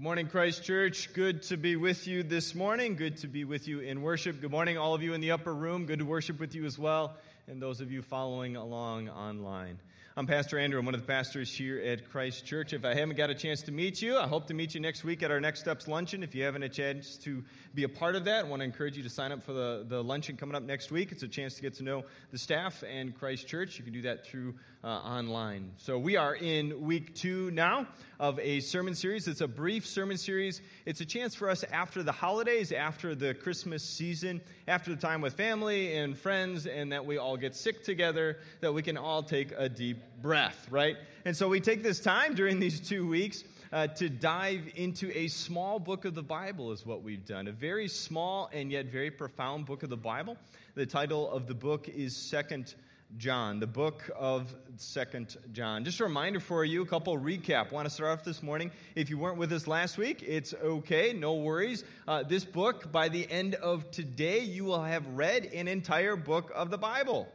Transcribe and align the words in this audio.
Good 0.00 0.04
morning, 0.04 0.28
Christ 0.28 0.64
Church. 0.64 1.12
Good 1.12 1.42
to 1.42 1.58
be 1.58 1.76
with 1.76 2.06
you 2.06 2.22
this 2.22 2.54
morning. 2.54 2.96
Good 2.96 3.18
to 3.18 3.28
be 3.28 3.44
with 3.44 3.68
you 3.68 3.80
in 3.80 4.00
worship. 4.00 4.40
Good 4.40 4.50
morning, 4.50 4.78
all 4.78 4.94
of 4.94 5.02
you 5.02 5.12
in 5.12 5.20
the 5.20 5.32
upper 5.32 5.54
room. 5.54 5.84
Good 5.84 5.98
to 5.98 6.06
worship 6.06 6.40
with 6.40 6.54
you 6.54 6.64
as 6.64 6.78
well, 6.78 7.18
and 7.46 7.60
those 7.60 7.82
of 7.82 7.92
you 7.92 8.00
following 8.00 8.56
along 8.56 9.10
online. 9.10 9.78
I'm 10.20 10.26
Pastor 10.26 10.58
Andrew. 10.58 10.78
I'm 10.78 10.84
one 10.84 10.94
of 10.94 11.00
the 11.00 11.06
pastors 11.06 11.50
here 11.50 11.78
at 11.80 12.10
Christ 12.10 12.44
Church. 12.44 12.74
If 12.74 12.84
I 12.84 12.92
haven't 12.92 13.16
got 13.16 13.30
a 13.30 13.34
chance 13.34 13.62
to 13.62 13.72
meet 13.72 14.02
you, 14.02 14.18
I 14.18 14.26
hope 14.26 14.48
to 14.48 14.52
meet 14.52 14.74
you 14.74 14.80
next 14.80 15.02
week 15.02 15.22
at 15.22 15.30
our 15.30 15.40
Next 15.40 15.60
Steps 15.60 15.88
luncheon. 15.88 16.22
If 16.22 16.34
you 16.34 16.44
haven't 16.44 16.62
a 16.62 16.68
chance 16.68 17.16
to 17.22 17.42
be 17.74 17.84
a 17.84 17.88
part 17.88 18.16
of 18.16 18.26
that, 18.26 18.44
I 18.44 18.48
want 18.48 18.60
to 18.60 18.64
encourage 18.64 18.98
you 18.98 19.02
to 19.02 19.08
sign 19.08 19.32
up 19.32 19.42
for 19.42 19.54
the, 19.54 19.86
the 19.88 20.04
luncheon 20.04 20.36
coming 20.36 20.54
up 20.54 20.62
next 20.62 20.90
week. 20.90 21.10
It's 21.10 21.22
a 21.22 21.28
chance 21.28 21.54
to 21.54 21.62
get 21.62 21.72
to 21.76 21.84
know 21.84 22.04
the 22.32 22.36
staff 22.36 22.84
and 22.86 23.18
Christ 23.18 23.48
Church. 23.48 23.78
You 23.78 23.84
can 23.84 23.94
do 23.94 24.02
that 24.02 24.26
through 24.26 24.56
uh, 24.84 24.88
online. 24.88 25.72
So 25.78 25.98
we 25.98 26.16
are 26.16 26.34
in 26.34 26.82
week 26.82 27.14
two 27.14 27.50
now 27.52 27.86
of 28.18 28.38
a 28.40 28.60
sermon 28.60 28.94
series. 28.94 29.26
It's 29.26 29.40
a 29.40 29.48
brief 29.48 29.86
sermon 29.86 30.18
series. 30.18 30.60
It's 30.84 31.00
a 31.00 31.06
chance 31.06 31.34
for 31.34 31.48
us 31.48 31.64
after 31.64 32.02
the 32.02 32.12
holidays, 32.12 32.72
after 32.72 33.14
the 33.14 33.32
Christmas 33.32 33.82
season, 33.82 34.42
after 34.68 34.94
the 34.94 35.00
time 35.00 35.22
with 35.22 35.32
family 35.32 35.96
and 35.96 36.16
friends, 36.16 36.66
and 36.66 36.92
that 36.92 37.06
we 37.06 37.16
all 37.16 37.38
get 37.38 37.56
sick 37.56 37.82
together, 37.82 38.38
that 38.60 38.74
we 38.74 38.82
can 38.82 38.98
all 38.98 39.22
take 39.22 39.52
a 39.56 39.68
deep 39.68 39.96
breath, 40.20 40.66
right? 40.70 40.96
And 41.24 41.36
so 41.36 41.48
we 41.48 41.60
take 41.60 41.82
this 41.82 42.00
time 42.00 42.34
during 42.34 42.60
these 42.60 42.80
two 42.80 43.08
weeks. 43.08 43.44
Uh, 43.72 43.86
to 43.86 44.08
dive 44.08 44.62
into 44.74 45.16
a 45.16 45.28
small 45.28 45.78
book 45.78 46.04
of 46.04 46.12
the 46.16 46.22
Bible, 46.24 46.72
is 46.72 46.84
what 46.84 47.04
we've 47.04 47.24
done. 47.24 47.46
A 47.46 47.52
very 47.52 47.86
small 47.86 48.50
and 48.52 48.72
yet 48.72 48.86
very 48.86 49.12
profound 49.12 49.64
book 49.64 49.84
of 49.84 49.90
the 49.90 49.96
Bible. 49.96 50.36
The 50.74 50.86
title 50.86 51.30
of 51.30 51.46
the 51.46 51.54
book 51.54 51.88
is 51.88 52.16
Second 52.16 52.74
John, 53.16 53.60
the 53.60 53.68
book 53.68 54.08
of 54.16 54.54
Second 54.76 55.36
John. 55.52 55.84
Just 55.84 56.00
a 56.00 56.04
reminder 56.04 56.40
for 56.40 56.64
you, 56.64 56.82
a 56.82 56.86
couple 56.86 57.16
recap. 57.18 57.70
Want 57.70 57.86
to 57.86 57.94
start 57.94 58.18
off 58.18 58.24
this 58.24 58.42
morning. 58.42 58.70
If 58.94 59.10
you 59.10 59.18
weren't 59.18 59.38
with 59.38 59.52
us 59.52 59.66
last 59.66 59.98
week, 59.98 60.24
it's 60.26 60.54
okay, 60.54 61.12
no 61.12 61.34
worries. 61.34 61.84
Uh, 62.06 62.22
this 62.22 62.44
book, 62.44 62.90
by 62.90 63.08
the 63.08 63.30
end 63.30 63.56
of 63.56 63.90
today, 63.90 64.40
you 64.40 64.64
will 64.64 64.82
have 64.82 65.06
read 65.08 65.46
an 65.46 65.68
entire 65.68 66.16
book 66.16 66.50
of 66.54 66.70
the 66.70 66.78
Bible. 66.78 67.28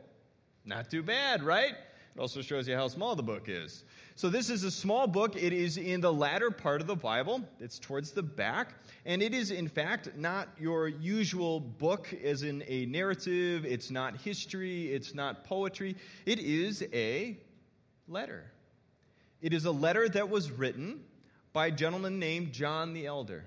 Not 0.65 0.89
too 0.89 1.03
bad, 1.03 1.43
right? 1.43 1.75
It 2.15 2.21
also 2.21 2.41
shows 2.41 2.67
you 2.67 2.75
how 2.75 2.87
small 2.87 3.15
the 3.15 3.23
book 3.23 3.49
is. 3.49 3.83
So, 4.15 4.29
this 4.29 4.49
is 4.49 4.63
a 4.63 4.71
small 4.71 5.05
book. 5.05 5.35
It 5.35 5.51
is 5.51 5.77
in 5.77 5.99
the 5.99 6.13
latter 6.13 6.49
part 6.49 6.79
of 6.79 6.87
the 6.87 6.95
Bible, 6.95 7.41
it's 7.59 7.77
towards 7.77 8.11
the 8.11 8.23
back. 8.23 8.73
And 9.05 9.21
it 9.21 9.33
is, 9.33 9.51
in 9.51 9.67
fact, 9.67 10.15
not 10.15 10.47
your 10.57 10.87
usual 10.87 11.59
book, 11.59 12.13
as 12.23 12.43
in 12.43 12.63
a 12.67 12.85
narrative. 12.85 13.65
It's 13.65 13.91
not 13.91 14.15
history. 14.21 14.93
It's 14.93 15.13
not 15.13 15.43
poetry. 15.43 15.97
It 16.25 16.39
is 16.39 16.85
a 16.93 17.37
letter. 18.07 18.45
It 19.41 19.53
is 19.53 19.65
a 19.65 19.71
letter 19.71 20.07
that 20.07 20.29
was 20.29 20.51
written 20.51 21.01
by 21.51 21.67
a 21.67 21.71
gentleman 21.71 22.17
named 22.17 22.53
John 22.53 22.93
the 22.93 23.05
Elder. 23.05 23.45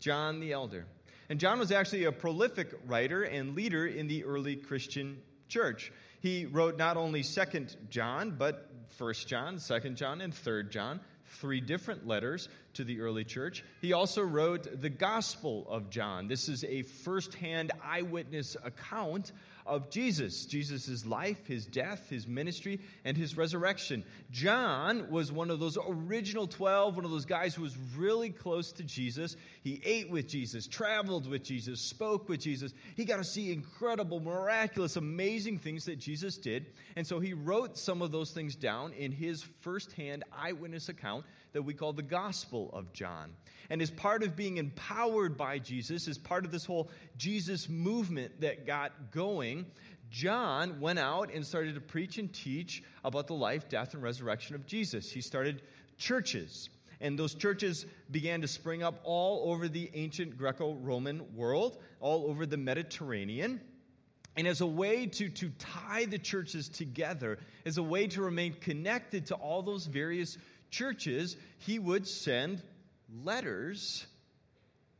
John 0.00 0.40
the 0.40 0.52
Elder. 0.52 0.86
And 1.28 1.38
John 1.38 1.58
was 1.58 1.70
actually 1.70 2.04
a 2.04 2.12
prolific 2.12 2.72
writer 2.86 3.24
and 3.24 3.54
leader 3.54 3.86
in 3.86 4.08
the 4.08 4.24
early 4.24 4.56
Christian 4.56 5.20
church. 5.48 5.92
He 6.22 6.46
wrote 6.46 6.78
not 6.78 6.96
only 6.96 7.22
2nd 7.22 7.90
John, 7.90 8.36
but 8.38 8.68
1st 8.96 9.26
John, 9.26 9.56
2nd 9.56 9.96
John, 9.96 10.20
and 10.20 10.32
3rd 10.32 10.70
John, 10.70 11.00
three 11.26 11.60
different 11.60 12.06
letters 12.06 12.48
to 12.74 12.84
the 12.84 13.00
early 13.00 13.24
church. 13.24 13.64
He 13.80 13.92
also 13.92 14.22
wrote 14.22 14.80
the 14.80 14.88
Gospel 14.88 15.66
of 15.68 15.90
John. 15.90 16.28
This 16.28 16.48
is 16.48 16.62
a 16.62 16.82
firsthand 16.82 17.72
eyewitness 17.84 18.56
account 18.62 19.32
of 19.66 19.90
Jesus, 19.90 20.46
Jesus' 20.46 21.06
life, 21.06 21.46
his 21.46 21.66
death, 21.66 22.08
his 22.10 22.26
ministry, 22.26 22.80
and 23.04 23.16
his 23.16 23.36
resurrection. 23.36 24.04
John 24.30 25.10
was 25.10 25.30
one 25.30 25.50
of 25.50 25.60
those 25.60 25.78
original 25.88 26.46
12, 26.46 26.96
one 26.96 27.04
of 27.04 27.10
those 27.10 27.24
guys 27.24 27.54
who 27.54 27.62
was 27.62 27.76
really 27.96 28.30
close 28.30 28.72
to 28.72 28.82
Jesus. 28.82 29.36
He 29.62 29.80
ate 29.84 30.10
with 30.10 30.28
Jesus, 30.28 30.66
traveled 30.66 31.28
with 31.28 31.42
Jesus, 31.42 31.80
spoke 31.80 32.28
with 32.28 32.40
Jesus. 32.40 32.72
He 32.96 33.04
got 33.04 33.18
to 33.18 33.24
see 33.24 33.52
incredible, 33.52 34.20
miraculous, 34.20 34.96
amazing 34.96 35.58
things 35.58 35.84
that 35.84 35.98
Jesus 35.98 36.36
did. 36.36 36.66
And 36.96 37.06
so 37.06 37.20
he 37.20 37.32
wrote 37.34 37.78
some 37.78 38.02
of 38.02 38.12
those 38.12 38.32
things 38.32 38.54
down 38.54 38.92
in 38.92 39.12
his 39.12 39.42
firsthand 39.60 40.24
eyewitness 40.36 40.88
account 40.88 41.24
that 41.52 41.62
we 41.62 41.74
call 41.74 41.92
the 41.92 42.02
Gospel 42.02 42.70
of 42.72 42.92
John. 42.92 43.32
And 43.70 43.80
as 43.80 43.90
part 43.90 44.22
of 44.22 44.36
being 44.36 44.58
empowered 44.58 45.36
by 45.36 45.58
Jesus, 45.58 46.08
as 46.08 46.18
part 46.18 46.44
of 46.44 46.50
this 46.50 46.64
whole 46.64 46.90
Jesus 47.16 47.68
movement 47.68 48.40
that 48.40 48.66
got 48.66 49.10
going, 49.10 49.66
John 50.10 50.78
went 50.80 50.98
out 50.98 51.32
and 51.32 51.44
started 51.44 51.74
to 51.74 51.80
preach 51.80 52.18
and 52.18 52.32
teach 52.32 52.82
about 53.04 53.26
the 53.26 53.34
life, 53.34 53.68
death, 53.68 53.94
and 53.94 54.02
resurrection 54.02 54.54
of 54.54 54.66
Jesus. 54.66 55.10
He 55.10 55.20
started 55.20 55.62
churches. 55.96 56.68
And 57.00 57.18
those 57.18 57.34
churches 57.34 57.86
began 58.10 58.42
to 58.42 58.48
spring 58.48 58.82
up 58.82 59.00
all 59.04 59.50
over 59.50 59.68
the 59.68 59.90
ancient 59.94 60.36
Greco 60.36 60.74
Roman 60.74 61.34
world, 61.34 61.78
all 62.00 62.26
over 62.28 62.46
the 62.46 62.56
Mediterranean. 62.56 63.60
And 64.36 64.46
as 64.46 64.60
a 64.60 64.66
way 64.66 65.06
to, 65.06 65.28
to 65.28 65.50
tie 65.58 66.06
the 66.06 66.18
churches 66.18 66.68
together, 66.68 67.38
as 67.66 67.76
a 67.76 67.82
way 67.82 68.06
to 68.08 68.22
remain 68.22 68.54
connected 68.54 69.26
to 69.26 69.34
all 69.34 69.62
those 69.62 69.86
various 69.86 70.38
churches, 70.72 71.36
he 71.58 71.78
would 71.78 72.08
send 72.08 72.60
letters 73.22 74.04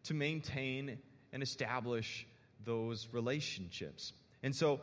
to 0.05 0.15
maintain 0.15 0.99
and 1.33 1.43
establish 1.43 2.27
those 2.65 3.09
relationships. 3.11 4.13
And 4.43 4.55
so, 4.55 4.81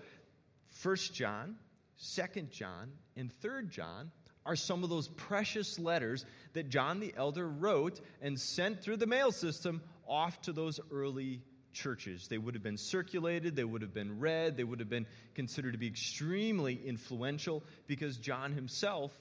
First 0.67 1.13
John, 1.13 1.55
Second 1.95 2.51
John, 2.51 2.91
and 3.16 3.31
Third 3.31 3.72
John 3.72 4.11
are 4.45 4.55
some 4.55 4.83
of 4.83 4.89
those 4.89 5.07
precious 5.09 5.77
letters 5.77 6.25
that 6.53 6.69
John 6.69 7.00
the 7.00 7.13
Elder 7.16 7.47
wrote 7.47 8.00
and 8.21 8.39
sent 8.39 8.81
through 8.81 8.97
the 8.97 9.07
mail 9.07 9.31
system 9.31 9.81
off 10.07 10.41
to 10.41 10.53
those 10.53 10.79
early 10.91 11.41
churches. 11.73 12.27
They 12.27 12.38
would 12.38 12.56
have 12.56 12.63
been 12.63 12.77
circulated, 12.77 13.56
they 13.56 13.63
would 13.63 13.81
have 13.81 13.94
been 13.94 14.19
read, 14.19 14.57
they 14.57 14.63
would 14.63 14.79
have 14.79 14.89
been 14.89 15.06
considered 15.35 15.73
to 15.73 15.77
be 15.77 15.88
extremely 15.88 16.79
influential 16.83 17.63
because 17.85 18.17
John 18.17 18.53
himself 18.53 19.11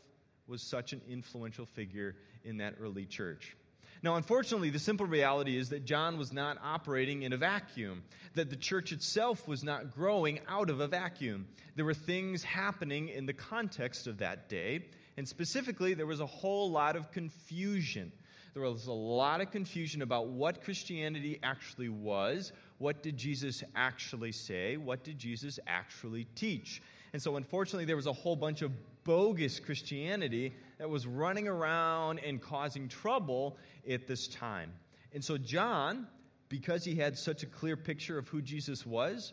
was 0.48 0.62
such 0.62 0.92
an 0.92 1.00
influential 1.08 1.66
figure 1.66 2.16
in 2.44 2.58
that 2.58 2.74
early 2.80 3.04
church. 3.04 3.56
Now, 4.02 4.14
unfortunately, 4.14 4.70
the 4.70 4.78
simple 4.78 5.06
reality 5.06 5.56
is 5.56 5.70
that 5.70 5.84
John 5.84 6.18
was 6.18 6.32
not 6.32 6.56
operating 6.62 7.22
in 7.22 7.32
a 7.32 7.36
vacuum, 7.36 8.04
that 8.34 8.48
the 8.48 8.56
church 8.56 8.92
itself 8.92 9.48
was 9.48 9.64
not 9.64 9.92
growing 9.92 10.38
out 10.48 10.70
of 10.70 10.80
a 10.80 10.86
vacuum. 10.86 11.48
There 11.74 11.84
were 11.84 11.94
things 11.94 12.44
happening 12.44 13.08
in 13.08 13.26
the 13.26 13.32
context 13.32 14.06
of 14.06 14.18
that 14.18 14.48
day, 14.48 14.86
and 15.16 15.26
specifically, 15.26 15.94
there 15.94 16.06
was 16.06 16.20
a 16.20 16.26
whole 16.26 16.70
lot 16.70 16.94
of 16.94 17.10
confusion. 17.10 18.12
There 18.54 18.62
was 18.62 18.86
a 18.86 18.92
lot 18.92 19.40
of 19.40 19.50
confusion 19.50 20.02
about 20.02 20.28
what 20.28 20.62
Christianity 20.62 21.40
actually 21.42 21.88
was. 21.88 22.52
What 22.78 23.02
did 23.02 23.16
Jesus 23.16 23.64
actually 23.74 24.32
say? 24.32 24.76
What 24.76 25.02
did 25.02 25.18
Jesus 25.18 25.58
actually 25.66 26.24
teach? 26.36 26.82
And 27.12 27.22
so, 27.22 27.36
unfortunately, 27.36 27.84
there 27.84 27.96
was 27.96 28.06
a 28.06 28.12
whole 28.12 28.36
bunch 28.36 28.62
of 28.62 28.72
bogus 29.04 29.60
Christianity 29.60 30.54
that 30.78 30.88
was 30.88 31.06
running 31.06 31.48
around 31.48 32.20
and 32.20 32.40
causing 32.40 32.88
trouble 32.88 33.56
at 33.88 34.06
this 34.06 34.28
time. 34.28 34.72
And 35.12 35.24
so, 35.24 35.38
John, 35.38 36.06
because 36.48 36.84
he 36.84 36.94
had 36.94 37.16
such 37.16 37.42
a 37.42 37.46
clear 37.46 37.76
picture 37.76 38.18
of 38.18 38.28
who 38.28 38.42
Jesus 38.42 38.84
was, 38.84 39.32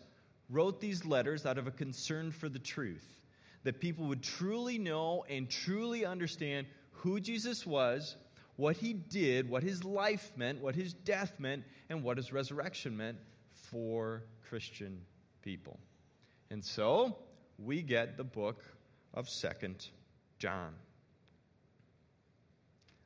wrote 0.50 0.80
these 0.80 1.06
letters 1.06 1.46
out 1.46 1.58
of 1.58 1.68
a 1.68 1.72
concern 1.72 2.31
for 2.31 2.50
the 2.50 2.59
truth 2.59 3.19
that 3.64 3.81
people 3.81 4.06
would 4.06 4.22
truly 4.22 4.78
know 4.78 5.25
and 5.28 5.50
truly 5.50 6.06
understand 6.06 6.68
who 6.91 7.19
Jesus 7.19 7.66
was, 7.66 8.16
what 8.58 8.78
he 8.78 8.94
did, 8.94 9.50
what 9.50 9.64
his 9.64 9.84
life 9.84 10.31
meant, 10.38 10.62
what 10.62 10.75
his 10.75 10.94
death 10.94 11.34
meant, 11.40 11.64
and 11.90 12.03
what 12.03 12.18
his 12.18 12.31
resurrection 12.31 12.96
meant 12.96 13.18
for 13.53 14.24
Christian 14.47 15.02
people. 15.41 15.80
And 16.52 16.64
so 16.64 17.18
we 17.58 17.82
get 17.82 18.18
the 18.18 18.24
book 18.24 18.64
of 19.14 19.30
Second 19.30 19.88
John. 20.40 20.74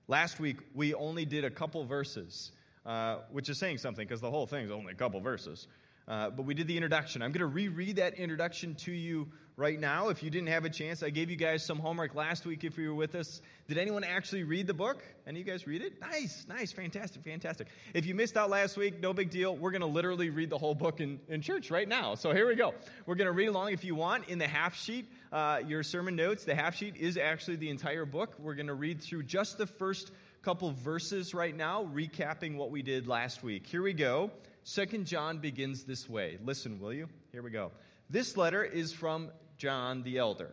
Last 0.08 0.40
week, 0.40 0.58
we 0.74 0.94
only 0.94 1.26
did 1.26 1.46
a 1.46 1.52
couple 1.52 1.86
verses, 1.86 2.52
uh, 2.86 3.18
which 3.32 3.48
is 3.50 3.60
saying 3.60 3.78
something 3.78 4.08
because 4.08 4.22
the 4.22 4.32
whole 4.32 4.48
thing 4.48 4.66
is 4.66 4.72
only 4.72 4.92
a 4.92 4.96
couple 4.96 5.20
verses. 5.20 5.68
Uh, 6.10 6.32
but 6.32 6.44
we 6.44 6.56
did 6.56 6.68
the 6.68 6.76
introduction. 6.76 7.22
I'm 7.22 7.32
going 7.32 7.42
to 7.42 7.46
reread 7.46 7.98
that 7.98 8.16
introduction 8.16 8.74
to 8.76 8.92
you 8.92 9.28
right 9.58 9.80
now. 9.80 10.10
If 10.10 10.24
you 10.24 10.32
didn't 10.32 10.48
have 10.48 10.66
a 10.66 10.70
chance, 10.70 11.04
I 11.04 11.12
gave 11.12 11.30
you 11.30 11.36
guys 11.36 11.64
some 11.64 11.78
homework 11.78 12.16
last 12.16 12.48
week 12.48 12.64
if 12.64 12.80
you 12.80 12.90
were 12.90 12.96
with 12.96 13.14
us. 13.14 13.42
Did 13.68 13.78
anyone 13.78 14.04
actually 14.04 14.44
read 14.44 14.66
the 14.66 14.74
book? 14.74 15.04
Any 15.28 15.42
of 15.42 15.46
you 15.46 15.54
guys 15.54 15.68
read 15.68 15.84
it? 15.84 16.02
Nice, 16.02 16.48
nice, 16.50 16.72
fantastic, 16.72 17.24
fantastic. 17.24 17.68
If 17.94 18.08
you 18.08 18.16
missed 18.16 18.38
out 18.38 18.50
last 18.50 18.76
week, 18.76 19.00
no 19.00 19.14
big 19.14 19.30
deal. 19.30 19.56
We're 19.56 19.70
going 19.70 19.82
to 19.82 19.88
literally 19.88 20.32
read 20.32 20.50
the 20.50 20.58
whole 20.58 20.74
book 20.74 21.00
in, 21.00 21.20
in 21.28 21.42
church 21.42 21.70
right 21.70 21.88
now. 21.88 22.16
So 22.16 22.34
here 22.34 22.48
we 22.48 22.56
go. 22.56 22.74
We're 23.06 23.16
going 23.16 23.28
to 23.28 23.32
read 23.32 23.48
along 23.48 23.74
if 23.74 23.84
you 23.84 23.94
want 23.94 24.30
in 24.30 24.40
the 24.40 24.48
half 24.48 24.76
sheet, 24.76 25.12
uh, 25.32 25.60
your 25.68 25.84
sermon 25.84 26.16
notes. 26.16 26.44
The 26.44 26.56
half 26.56 26.76
sheet 26.76 26.96
is 26.96 27.18
actually 27.18 27.58
the 27.58 27.70
entire 27.70 28.06
book. 28.06 28.34
We're 28.40 28.56
going 28.56 28.68
to 28.68 28.74
read 28.74 29.04
through 29.04 29.24
just 29.24 29.60
the 29.60 29.68
first 29.68 30.10
couple 30.42 30.72
verses 30.72 31.36
right 31.36 31.56
now, 31.56 31.88
recapping 31.94 32.56
what 32.56 32.72
we 32.72 32.82
did 32.82 33.08
last 33.08 33.44
week. 33.44 33.68
Here 33.68 33.84
we 33.84 33.94
go. 33.94 34.32
Second 34.64 35.06
John 35.06 35.40
begins 35.40 35.84
this 35.84 36.10
way. 36.10 36.38
Listen, 36.44 36.80
will 36.80 36.94
you? 36.94 37.10
Here 37.32 37.42
we 37.42 37.50
go. 37.50 37.72
This 38.10 38.38
letter 38.38 38.64
is 38.64 38.92
from 38.92 39.30
John 39.58 40.04
the 40.04 40.18
elder. 40.18 40.52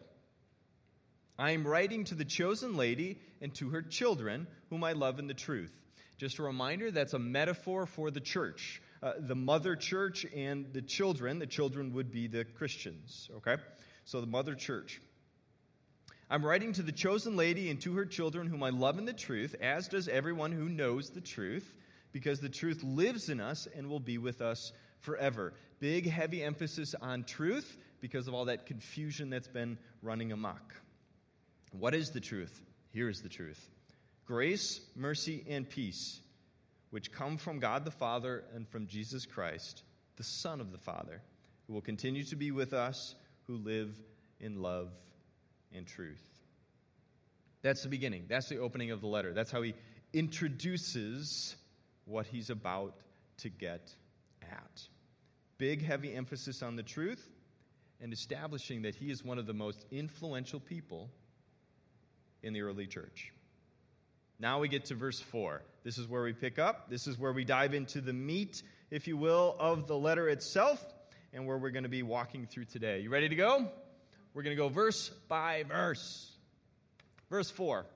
I 1.38 1.50
am 1.50 1.66
writing 1.66 2.04
to 2.04 2.14
the 2.14 2.24
chosen 2.24 2.76
lady 2.76 3.18
and 3.42 3.54
to 3.56 3.70
her 3.70 3.82
children, 3.82 4.46
whom 4.70 4.84
I 4.84 4.92
love 4.92 5.18
in 5.18 5.26
the 5.26 5.34
truth. 5.34 5.74
Just 6.16 6.38
a 6.38 6.42
reminder 6.42 6.90
that's 6.90 7.12
a 7.12 7.18
metaphor 7.18 7.84
for 7.86 8.10
the 8.10 8.20
church. 8.20 8.80
Uh, 9.02 9.12
the 9.18 9.34
mother 9.34 9.76
church 9.76 10.24
and 10.34 10.72
the 10.72 10.80
children. 10.80 11.38
The 11.38 11.46
children 11.46 11.92
would 11.92 12.10
be 12.10 12.26
the 12.26 12.44
Christians, 12.44 13.28
okay? 13.36 13.56
So 14.06 14.20
the 14.20 14.26
mother 14.26 14.54
church. 14.54 15.00
I'm 16.30 16.44
writing 16.44 16.72
to 16.72 16.82
the 16.82 16.92
chosen 16.92 17.36
lady 17.36 17.70
and 17.70 17.80
to 17.82 17.94
her 17.96 18.06
children, 18.06 18.48
whom 18.48 18.62
I 18.62 18.70
love 18.70 18.98
in 18.98 19.04
the 19.04 19.12
truth, 19.12 19.54
as 19.60 19.88
does 19.88 20.08
everyone 20.08 20.52
who 20.52 20.68
knows 20.68 21.10
the 21.10 21.20
truth, 21.20 21.74
because 22.12 22.40
the 22.40 22.48
truth 22.48 22.82
lives 22.82 23.28
in 23.28 23.40
us 23.40 23.68
and 23.76 23.88
will 23.88 24.00
be 24.00 24.18
with 24.18 24.40
us 24.40 24.72
forever. 25.00 25.52
Big, 25.80 26.08
heavy 26.08 26.42
emphasis 26.42 26.94
on 27.00 27.24
truth 27.24 27.76
because 28.00 28.28
of 28.28 28.34
all 28.34 28.46
that 28.46 28.66
confusion 28.66 29.30
that's 29.30 29.48
been 29.48 29.78
running 30.02 30.32
amok. 30.32 30.74
What 31.72 31.94
is 31.94 32.10
the 32.10 32.20
truth? 32.20 32.62
Here 32.90 33.08
is 33.08 33.20
the 33.20 33.28
truth 33.28 33.68
grace, 34.26 34.80
mercy, 34.96 35.44
and 35.48 35.68
peace, 35.68 36.20
which 36.90 37.12
come 37.12 37.36
from 37.36 37.60
God 37.60 37.84
the 37.84 37.90
Father 37.90 38.44
and 38.54 38.68
from 38.68 38.86
Jesus 38.86 39.24
Christ, 39.26 39.82
the 40.16 40.24
Son 40.24 40.60
of 40.60 40.72
the 40.72 40.78
Father, 40.78 41.22
who 41.66 41.74
will 41.74 41.80
continue 41.80 42.24
to 42.24 42.36
be 42.36 42.50
with 42.50 42.72
us 42.72 43.14
who 43.46 43.56
live 43.56 43.96
in 44.40 44.62
love 44.62 44.90
and 45.72 45.86
truth. 45.86 46.22
That's 47.62 47.82
the 47.82 47.88
beginning. 47.88 48.24
That's 48.28 48.48
the 48.48 48.58
opening 48.58 48.90
of 48.90 49.00
the 49.00 49.06
letter. 49.06 49.32
That's 49.32 49.50
how 49.50 49.62
he 49.62 49.74
introduces 50.12 51.56
what 52.06 52.26
he's 52.26 52.50
about 52.50 52.94
to 53.38 53.50
get 53.50 53.94
at. 54.42 54.82
Big, 55.58 55.84
heavy 55.84 56.14
emphasis 56.14 56.62
on 56.62 56.76
the 56.76 56.82
truth 56.82 57.28
and 58.00 58.12
establishing 58.12 58.82
that 58.82 58.94
he 58.94 59.10
is 59.10 59.24
one 59.24 59.38
of 59.38 59.46
the 59.46 59.54
most 59.54 59.84
influential 59.90 60.60
people 60.60 61.10
in 62.42 62.52
the 62.52 62.62
early 62.62 62.86
church. 62.86 63.32
Now 64.38 64.60
we 64.60 64.68
get 64.68 64.86
to 64.86 64.94
verse 64.94 65.18
4. 65.18 65.62
This 65.82 65.98
is 65.98 66.06
where 66.06 66.22
we 66.22 66.32
pick 66.32 66.58
up. 66.58 66.90
This 66.90 67.06
is 67.06 67.18
where 67.18 67.32
we 67.32 67.44
dive 67.44 67.74
into 67.74 68.00
the 68.00 68.12
meat, 68.12 68.62
if 68.90 69.08
you 69.08 69.16
will, 69.16 69.56
of 69.58 69.86
the 69.86 69.96
letter 69.96 70.28
itself 70.28 70.84
and 71.32 71.46
where 71.46 71.56
we're 71.56 71.70
going 71.70 71.84
to 71.84 71.88
be 71.88 72.02
walking 72.02 72.46
through 72.46 72.66
today. 72.66 73.00
You 73.00 73.10
ready 73.10 73.28
to 73.28 73.34
go? 73.34 73.68
We're 74.34 74.42
going 74.42 74.56
to 74.56 74.62
go 74.62 74.68
verse 74.68 75.08
by 75.28 75.64
verse. 75.64 76.30
Verse 77.30 77.50
4 77.50 77.86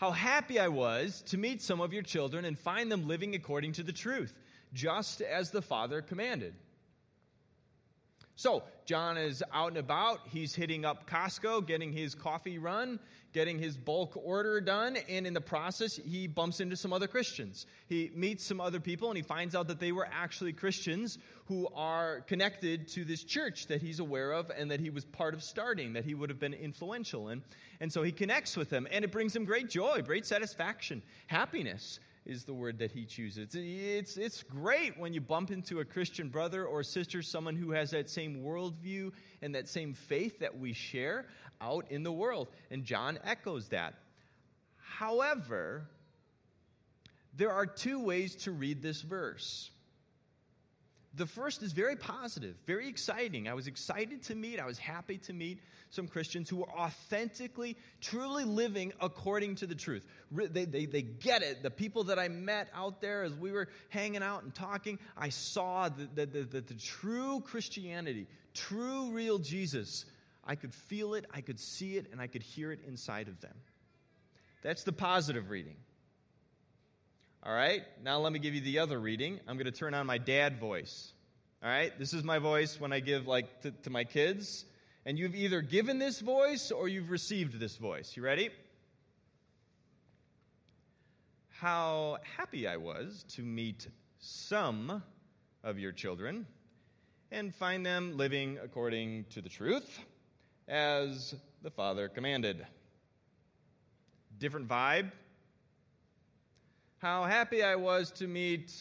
How 0.00 0.12
happy 0.12 0.58
I 0.58 0.68
was 0.68 1.22
to 1.26 1.36
meet 1.36 1.60
some 1.60 1.82
of 1.82 1.92
your 1.92 2.02
children 2.02 2.46
and 2.46 2.58
find 2.58 2.90
them 2.90 3.06
living 3.06 3.34
according 3.34 3.72
to 3.72 3.82
the 3.82 3.92
truth, 3.92 4.34
just 4.72 5.20
as 5.20 5.50
the 5.50 5.60
Father 5.60 6.00
commanded. 6.00 6.54
So, 8.40 8.62
John 8.86 9.18
is 9.18 9.44
out 9.52 9.68
and 9.68 9.76
about. 9.76 10.20
He's 10.24 10.54
hitting 10.54 10.86
up 10.86 11.06
Costco, 11.06 11.66
getting 11.66 11.92
his 11.92 12.14
coffee 12.14 12.56
run, 12.56 12.98
getting 13.34 13.58
his 13.58 13.76
bulk 13.76 14.16
order 14.16 14.62
done, 14.62 14.96
and 15.10 15.26
in 15.26 15.34
the 15.34 15.42
process, 15.42 15.96
he 15.96 16.26
bumps 16.26 16.58
into 16.58 16.74
some 16.74 16.90
other 16.90 17.06
Christians. 17.06 17.66
He 17.86 18.10
meets 18.14 18.42
some 18.42 18.58
other 18.58 18.80
people, 18.80 19.10
and 19.10 19.16
he 19.18 19.22
finds 19.22 19.54
out 19.54 19.68
that 19.68 19.78
they 19.78 19.92
were 19.92 20.08
actually 20.10 20.54
Christians 20.54 21.18
who 21.48 21.68
are 21.74 22.22
connected 22.22 22.88
to 22.88 23.04
this 23.04 23.24
church 23.24 23.66
that 23.66 23.82
he's 23.82 24.00
aware 24.00 24.32
of 24.32 24.50
and 24.56 24.70
that 24.70 24.80
he 24.80 24.88
was 24.88 25.04
part 25.04 25.34
of 25.34 25.42
starting, 25.42 25.92
that 25.92 26.06
he 26.06 26.14
would 26.14 26.30
have 26.30 26.40
been 26.40 26.54
influential 26.54 27.28
in. 27.28 27.42
And 27.80 27.92
so 27.92 28.02
he 28.02 28.10
connects 28.10 28.56
with 28.56 28.70
them, 28.70 28.88
and 28.90 29.04
it 29.04 29.12
brings 29.12 29.36
him 29.36 29.44
great 29.44 29.68
joy, 29.68 30.00
great 30.00 30.24
satisfaction, 30.24 31.02
happiness 31.26 32.00
is 32.26 32.44
the 32.44 32.54
word 32.54 32.78
that 32.78 32.92
he 32.92 33.04
chooses. 33.04 33.54
It's, 33.54 34.16
it's 34.16 34.42
great 34.42 34.98
when 34.98 35.12
you 35.12 35.20
bump 35.20 35.50
into 35.50 35.80
a 35.80 35.84
Christian 35.84 36.28
brother 36.28 36.64
or 36.64 36.82
sister, 36.82 37.22
someone 37.22 37.56
who 37.56 37.72
has 37.72 37.90
that 37.90 38.10
same 38.10 38.42
worldview 38.42 39.12
and 39.42 39.54
that 39.54 39.68
same 39.68 39.94
faith 39.94 40.38
that 40.40 40.58
we 40.58 40.72
share 40.72 41.26
out 41.60 41.90
in 41.90 42.02
the 42.02 42.12
world. 42.12 42.48
And 42.70 42.84
John 42.84 43.18
echoes 43.24 43.68
that. 43.68 43.94
However, 44.76 45.88
there 47.36 47.52
are 47.52 47.66
two 47.66 48.00
ways 48.00 48.34
to 48.36 48.52
read 48.52 48.82
this 48.82 49.00
verse. 49.02 49.70
The 51.14 51.26
first 51.26 51.62
is 51.62 51.72
very 51.72 51.96
positive, 51.96 52.54
very 52.66 52.88
exciting. 52.88 53.48
I 53.48 53.54
was 53.54 53.66
excited 53.66 54.22
to 54.24 54.36
meet, 54.36 54.60
I 54.60 54.66
was 54.66 54.78
happy 54.78 55.18
to 55.18 55.32
meet 55.32 55.58
some 55.90 56.06
Christians 56.06 56.48
who 56.48 56.58
were 56.58 56.70
authentically, 56.70 57.76
truly 58.00 58.44
living 58.44 58.92
according 59.00 59.56
to 59.56 59.66
the 59.66 59.74
truth. 59.74 60.06
They, 60.30 60.64
they, 60.64 60.86
they 60.86 61.02
get 61.02 61.42
it. 61.42 61.64
The 61.64 61.70
people 61.70 62.04
that 62.04 62.18
I 62.20 62.28
met 62.28 62.68
out 62.72 63.00
there 63.00 63.24
as 63.24 63.34
we 63.34 63.50
were 63.50 63.68
hanging 63.88 64.22
out 64.22 64.44
and 64.44 64.54
talking, 64.54 65.00
I 65.16 65.30
saw 65.30 65.88
that 65.88 66.14
the, 66.14 66.26
the, 66.26 66.42
the, 66.44 66.60
the 66.60 66.74
true 66.74 67.40
Christianity, 67.40 68.28
true, 68.54 69.10
real 69.10 69.38
Jesus. 69.38 70.04
I 70.44 70.54
could 70.54 70.72
feel 70.72 71.14
it, 71.14 71.26
I 71.34 71.40
could 71.40 71.58
see 71.58 71.96
it, 71.96 72.06
and 72.12 72.20
I 72.20 72.28
could 72.28 72.42
hear 72.42 72.70
it 72.70 72.80
inside 72.86 73.26
of 73.26 73.40
them. 73.40 73.54
That's 74.62 74.84
the 74.84 74.92
positive 74.92 75.50
reading. 75.50 75.76
All 77.42 77.54
right, 77.54 77.82
now 78.04 78.18
let 78.18 78.34
me 78.34 78.38
give 78.38 78.54
you 78.54 78.60
the 78.60 78.80
other 78.80 79.00
reading. 79.00 79.40
I'm 79.48 79.56
going 79.56 79.64
to 79.64 79.72
turn 79.72 79.94
on 79.94 80.06
my 80.06 80.18
dad 80.18 80.60
voice. 80.60 81.14
All 81.62 81.70
right, 81.70 81.98
this 81.98 82.12
is 82.12 82.22
my 82.22 82.38
voice 82.38 82.78
when 82.78 82.92
I 82.92 83.00
give 83.00 83.26
like 83.26 83.62
to, 83.62 83.70
to 83.70 83.88
my 83.88 84.04
kids. 84.04 84.66
And 85.06 85.18
you've 85.18 85.34
either 85.34 85.62
given 85.62 85.98
this 85.98 86.20
voice 86.20 86.70
or 86.70 86.86
you've 86.86 87.10
received 87.10 87.58
this 87.58 87.76
voice. 87.76 88.14
You 88.14 88.22
ready? 88.22 88.50
How 91.48 92.18
happy 92.36 92.68
I 92.68 92.76
was 92.76 93.24
to 93.30 93.42
meet 93.42 93.88
some 94.18 95.02
of 95.64 95.78
your 95.78 95.92
children 95.92 96.46
and 97.32 97.54
find 97.54 97.86
them 97.86 98.18
living 98.18 98.58
according 98.62 99.24
to 99.30 99.40
the 99.40 99.48
truth 99.48 100.00
as 100.68 101.34
the 101.62 101.70
Father 101.70 102.06
commanded. 102.08 102.66
Different 104.38 104.68
vibe, 104.68 105.12
how 107.00 107.24
happy 107.24 107.62
I 107.62 107.76
was 107.76 108.10
to 108.10 108.26
meet 108.26 108.74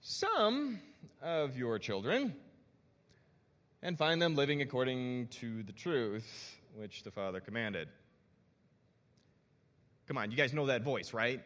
some 0.00 0.80
of 1.22 1.56
your 1.56 1.78
children 1.78 2.34
and 3.82 3.96
find 3.96 4.20
them 4.20 4.34
living 4.34 4.62
according 4.62 5.28
to 5.28 5.62
the 5.62 5.70
truth 5.70 6.58
which 6.74 7.04
the 7.04 7.12
Father 7.12 7.38
commanded. 7.38 7.86
Come 10.08 10.18
on, 10.18 10.32
you 10.32 10.36
guys 10.36 10.52
know 10.52 10.66
that 10.66 10.82
voice, 10.82 11.14
right? 11.14 11.40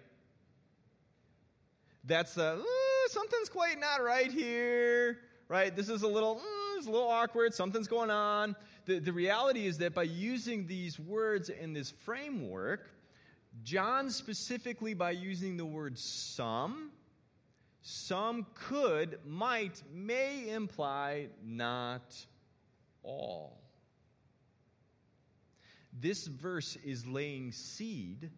That's 2.04 2.32
the 2.32 2.54
uh, 2.54 2.62
something's 3.08 3.50
quite 3.50 3.78
not 3.78 4.02
right 4.02 4.32
here, 4.32 5.18
right? 5.48 5.76
This 5.76 5.90
is 5.90 6.02
a 6.02 6.08
little, 6.08 6.38
uh, 6.38 6.78
it's 6.78 6.86
a 6.86 6.90
little 6.90 7.10
awkward. 7.10 7.52
Something's 7.52 7.88
going 7.88 8.10
on. 8.10 8.56
The, 8.86 9.00
the 9.00 9.12
reality 9.12 9.66
is 9.66 9.76
that 9.78 9.94
by 9.94 10.04
using 10.04 10.66
these 10.66 10.98
words 10.98 11.50
in 11.50 11.74
this 11.74 11.90
framework, 11.90 12.88
John, 13.62 14.10
specifically 14.10 14.94
by 14.94 15.12
using 15.12 15.56
the 15.56 15.64
word 15.64 15.98
some, 15.98 16.90
some 17.82 18.46
could, 18.54 19.18
might, 19.26 19.82
may 19.92 20.48
imply 20.50 21.28
not 21.44 22.14
all. 23.02 23.60
This 25.92 26.26
verse 26.26 26.76
is 26.84 27.06
laying 27.06 27.52
seed 27.52 28.30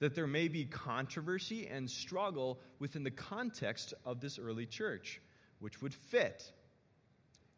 that 0.00 0.16
there 0.16 0.26
may 0.26 0.48
be 0.48 0.64
controversy 0.64 1.68
and 1.68 1.88
struggle 1.88 2.58
within 2.80 3.04
the 3.04 3.10
context 3.10 3.94
of 4.04 4.20
this 4.20 4.36
early 4.36 4.66
church, 4.66 5.20
which 5.60 5.80
would 5.80 5.94
fit. 5.94 6.50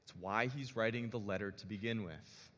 It's 0.02 0.14
why 0.20 0.48
he's 0.48 0.76
writing 0.76 1.08
the 1.08 1.18
letter 1.18 1.52
to 1.52 1.66
begin 1.66 2.04
with. 2.04 2.50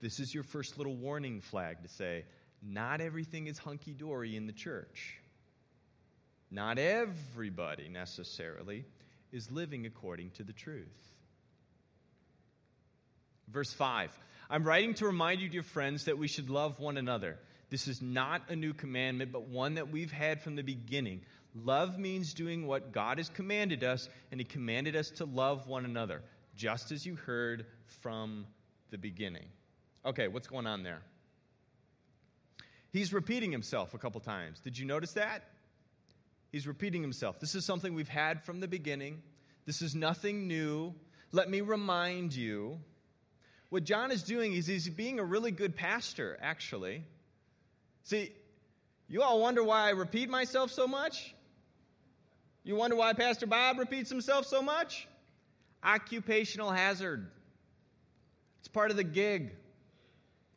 This 0.00 0.20
is 0.20 0.34
your 0.34 0.42
first 0.42 0.76
little 0.76 0.96
warning 0.96 1.40
flag 1.40 1.82
to 1.82 1.88
say, 1.88 2.26
not 2.66 3.00
everything 3.00 3.46
is 3.46 3.58
hunky 3.58 3.92
dory 3.92 4.36
in 4.36 4.46
the 4.46 4.52
church. 4.52 5.18
Not 6.50 6.78
everybody 6.78 7.88
necessarily 7.88 8.84
is 9.32 9.50
living 9.50 9.86
according 9.86 10.30
to 10.32 10.44
the 10.44 10.52
truth. 10.52 10.86
Verse 13.48 13.72
5 13.72 14.16
I'm 14.48 14.64
writing 14.64 14.94
to 14.94 15.06
remind 15.06 15.40
you, 15.40 15.48
dear 15.48 15.62
friends, 15.62 16.04
that 16.04 16.18
we 16.18 16.28
should 16.28 16.50
love 16.50 16.78
one 16.78 16.96
another. 16.96 17.38
This 17.68 17.88
is 17.88 18.00
not 18.00 18.42
a 18.48 18.54
new 18.54 18.72
commandment, 18.72 19.32
but 19.32 19.48
one 19.48 19.74
that 19.74 19.90
we've 19.90 20.12
had 20.12 20.40
from 20.40 20.54
the 20.54 20.62
beginning. 20.62 21.22
Love 21.64 21.98
means 21.98 22.32
doing 22.32 22.66
what 22.66 22.92
God 22.92 23.18
has 23.18 23.28
commanded 23.28 23.82
us, 23.82 24.08
and 24.30 24.40
He 24.40 24.44
commanded 24.44 24.94
us 24.94 25.10
to 25.16 25.24
love 25.24 25.66
one 25.66 25.84
another, 25.84 26.22
just 26.54 26.92
as 26.92 27.04
you 27.04 27.16
heard 27.16 27.66
from 28.02 28.46
the 28.90 28.98
beginning. 28.98 29.46
Okay, 30.04 30.28
what's 30.28 30.46
going 30.46 30.66
on 30.66 30.84
there? 30.84 31.02
He's 32.96 33.12
repeating 33.12 33.52
himself 33.52 33.92
a 33.92 33.98
couple 33.98 34.22
times. 34.22 34.58
Did 34.58 34.78
you 34.78 34.86
notice 34.86 35.12
that? 35.12 35.42
He's 36.50 36.66
repeating 36.66 37.02
himself. 37.02 37.38
This 37.38 37.54
is 37.54 37.62
something 37.62 37.92
we've 37.92 38.08
had 38.08 38.42
from 38.42 38.58
the 38.58 38.66
beginning. 38.66 39.22
This 39.66 39.82
is 39.82 39.94
nothing 39.94 40.48
new. 40.48 40.94
Let 41.30 41.50
me 41.50 41.60
remind 41.60 42.34
you. 42.34 42.80
What 43.68 43.84
John 43.84 44.10
is 44.10 44.22
doing 44.22 44.54
is 44.54 44.66
he's 44.66 44.88
being 44.88 45.18
a 45.20 45.24
really 45.24 45.50
good 45.50 45.76
pastor, 45.76 46.38
actually. 46.40 47.04
See, 48.04 48.32
you 49.08 49.22
all 49.22 49.42
wonder 49.42 49.62
why 49.62 49.88
I 49.88 49.90
repeat 49.90 50.30
myself 50.30 50.70
so 50.70 50.86
much? 50.86 51.34
You 52.64 52.76
wonder 52.76 52.96
why 52.96 53.12
Pastor 53.12 53.46
Bob 53.46 53.78
repeats 53.78 54.08
himself 54.08 54.46
so 54.46 54.62
much? 54.62 55.06
Occupational 55.84 56.70
hazard. 56.70 57.30
It's 58.60 58.68
part 58.68 58.90
of 58.90 58.96
the 58.96 59.04
gig. 59.04 59.52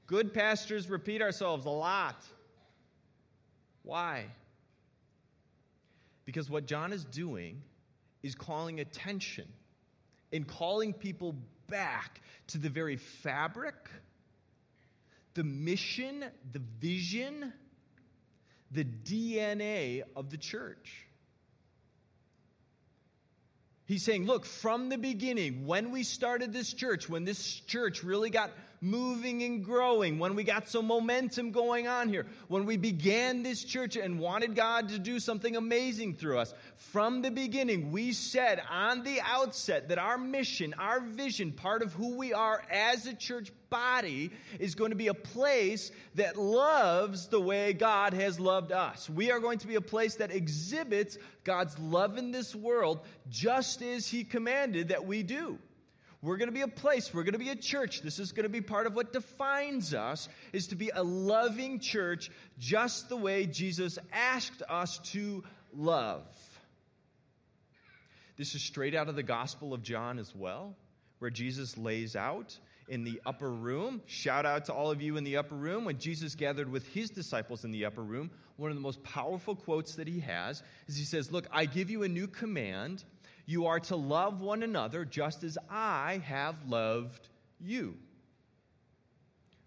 Good 0.10 0.34
pastors 0.34 0.90
repeat 0.90 1.22
ourselves 1.22 1.68
a 1.68 1.70
lot. 1.70 2.26
Why? 3.84 4.26
Because 6.26 6.50
what 6.50 6.66
John 6.66 6.92
is 6.92 7.06
doing 7.06 7.62
is 8.24 8.34
calling 8.34 8.80
attention 8.80 9.48
and 10.34 10.48
calling 10.48 10.94
people 10.94 11.36
back 11.68 12.22
to 12.48 12.58
the 12.58 12.70
very 12.70 12.96
fabric, 12.96 13.76
the 15.36 15.44
mission, 15.44 16.26
the 16.54 16.62
vision, 16.80 17.54
the 18.72 18.86
DNA 18.86 20.02
of 20.16 20.32
the 20.32 20.38
church. 20.38 21.06
He's 23.90 24.04
saying, 24.04 24.28
look, 24.28 24.46
from 24.46 24.90
the 24.90 25.00
beginning, 25.00 25.66
when 25.66 25.90
we 25.90 26.04
started 26.04 26.54
this 26.54 26.72
church, 26.74 27.10
when 27.10 27.26
this 27.26 27.44
church 27.62 28.04
really 28.04 28.30
got 28.30 28.52
moving 28.82 29.42
and 29.42 29.66
growing, 29.66 30.20
when 30.20 30.36
we 30.36 30.44
got 30.44 30.70
some 30.70 30.86
momentum 30.86 31.52
going 31.52 31.88
on 31.88 32.08
here, 32.08 32.28
when 32.50 32.68
we 32.68 32.78
began 32.78 33.42
this 33.42 33.64
church 33.64 33.96
and 33.96 34.20
wanted 34.20 34.56
God 34.56 34.90
to 34.90 35.00
do 35.00 35.20
something 35.20 35.56
amazing 35.56 36.18
through 36.18 36.38
us, 36.38 36.54
from 36.76 37.24
the 37.24 37.32
beginning, 37.32 37.92
we 37.92 38.14
said 38.14 38.62
on 38.70 39.04
the 39.04 39.22
outset 39.22 39.90
that 39.90 39.98
our 39.98 40.20
mission, 40.20 40.76
our 40.78 41.00
vision, 41.00 41.52
part 41.52 41.82
of 41.82 41.92
who 41.94 42.16
we 42.16 42.32
are 42.32 42.64
as 42.70 43.08
a 43.08 43.14
church 43.16 43.52
body 43.70 44.32
is 44.60 44.76
going 44.76 44.92
to 44.92 44.96
be 44.96 45.08
a 45.08 45.14
place 45.14 45.92
that 46.16 46.38
loves 46.38 47.28
the 47.28 47.42
way 47.42 47.74
God 47.74 48.14
has 48.14 48.40
loved 48.40 48.72
us. 48.72 49.10
We 49.10 49.32
are 49.32 49.40
going 49.40 49.60
to 49.60 49.68
be 49.68 49.76
a 49.76 49.82
place 49.82 50.16
that 50.16 50.32
exhibits 50.32 51.18
God's 51.50 51.80
love 51.80 52.20
in 52.20 52.30
this 52.30 52.54
world 52.54 53.00
just 53.28 53.82
as 53.82 54.08
He 54.08 54.24
commanded 54.24 54.90
that 54.90 55.08
we 55.08 55.24
do. 55.24 55.58
We're 56.22 56.38
going 56.38 56.48
to 56.50 56.54
be 56.54 56.62
a 56.62 56.68
place, 56.68 57.12
we're 57.12 57.24
going 57.24 57.34
to 57.34 57.40
be 57.40 57.50
a 57.50 57.56
church. 57.56 58.04
This 58.04 58.20
is 58.20 58.34
going 58.34 58.44
to 58.44 58.50
be 58.50 58.62
part 58.62 58.86
of 58.86 58.94
what 58.94 59.12
defines 59.12 59.96
us 59.96 60.30
is 60.54 60.68
to 60.68 60.76
be 60.76 60.92
a 60.94 61.02
loving 61.02 61.80
church 61.80 62.30
just 62.60 63.10
the 63.10 63.18
way 63.18 63.48
Jesus 63.48 63.98
asked 64.14 64.62
us 64.70 65.00
to 65.14 65.44
love. 65.76 66.28
This 68.38 68.54
is 68.54 68.62
straight 68.62 68.94
out 68.94 69.10
of 69.10 69.16
the 69.16 69.24
Gospel 69.24 69.74
of 69.74 69.82
John 69.82 70.20
as 70.20 70.36
well, 70.36 70.76
where 71.18 71.32
Jesus 71.32 71.80
lays 71.80 72.16
out 72.16 72.60
in 72.90 73.04
the 73.04 73.22
upper 73.26 73.52
room. 73.52 74.02
Shout 74.06 74.46
out 74.46 74.66
to 74.66 74.74
all 74.74 74.92
of 74.92 75.02
you 75.02 75.18
in 75.18 75.24
the 75.24 75.38
upper 75.38 75.56
room. 75.56 75.86
When 75.86 75.98
Jesus 75.98 76.36
gathered 76.36 76.72
with 76.72 76.88
his 76.90 77.10
disciples 77.10 77.64
in 77.64 77.72
the 77.72 77.86
upper 77.86 78.04
room, 78.04 78.32
one 78.58 78.72
of 78.72 78.76
the 78.76 78.82
most 78.82 79.02
powerful 79.04 79.56
quotes 79.56 79.96
that 79.96 80.08
he 80.08 80.20
has 80.20 80.62
is 80.88 80.98
he 80.98 81.06
says, 81.06 81.32
Look, 81.32 81.48
I 81.52 81.66
give 81.66 81.90
you 81.90 82.04
a 82.04 82.10
new 82.10 82.28
command 82.28 83.04
you 83.50 83.66
are 83.66 83.80
to 83.80 83.96
love 83.96 84.42
one 84.42 84.62
another 84.62 85.04
just 85.04 85.44
as 85.44 85.58
I 85.72 86.22
have 86.26 86.56
loved 86.68 87.30
you. 87.60 87.98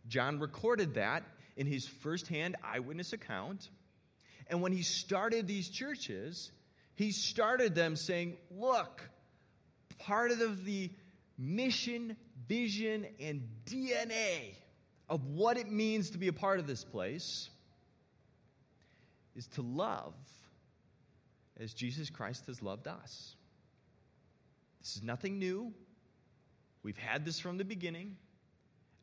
John 0.07 0.39
recorded 0.39 0.95
that 0.95 1.25
in 1.57 1.67
his 1.67 1.89
firsthand 1.89 2.55
eyewitness 2.63 3.13
account. 3.13 3.71
And 4.47 4.63
when 4.63 4.71
he 4.71 4.83
started 4.83 5.49
these 5.49 5.69
churches, 5.69 6.53
he 6.95 7.11
started 7.11 7.75
them 7.75 7.97
saying, 7.97 8.37
Look, 8.53 9.03
part 9.99 10.31
of 10.31 10.65
the 10.65 10.93
mission, 11.37 12.17
vision, 12.49 13.07
and 13.21 13.47
DNA 13.67 14.55
of 15.09 15.27
what 15.27 15.57
it 15.57 15.71
means 15.71 16.11
to 16.11 16.19
be 16.19 16.29
a 16.29 16.33
part 16.33 16.59
of 16.59 16.67
this 16.67 16.85
place 16.85 17.51
is 19.37 19.47
to 19.47 19.63
love 19.63 20.15
as 21.61 21.75
Jesus 21.75 22.11
Christ 22.11 22.47
has 22.47 22.63
loved 22.63 22.89
us. 22.89 23.37
This 24.81 24.97
is 24.97 25.03
nothing 25.03 25.39
new. 25.39 25.73
We've 26.83 26.99
had 26.99 27.25
this 27.25 27.39
from 27.39 27.59
the 27.59 27.65
beginning, 27.65 28.17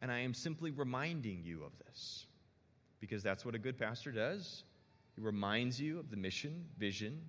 and 0.01 0.12
I 0.12 0.19
am 0.19 0.34
simply 0.34 0.72
reminding 0.72 1.43
you 1.43 1.63
of 1.63 1.72
this 1.86 2.25
because 3.00 3.24
that's 3.24 3.46
what 3.46 3.55
a 3.55 3.60
good 3.60 3.77
pastor 3.77 4.12
does. 4.12 4.63
He 5.15 5.22
reminds 5.22 5.79
you 5.79 6.00
of 6.00 6.12
the 6.12 6.17
mission, 6.17 6.65
vision, 6.77 7.22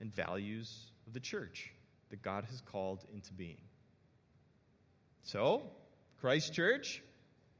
and 0.00 0.14
values 0.14 0.92
of 1.06 1.12
the 1.12 1.20
church 1.20 1.72
that 2.10 2.22
God 2.22 2.44
has 2.50 2.60
called 2.62 3.04
into 3.12 3.32
being. 3.32 3.60
So, 5.28 5.60
Christ 6.22 6.54
Church, 6.54 7.02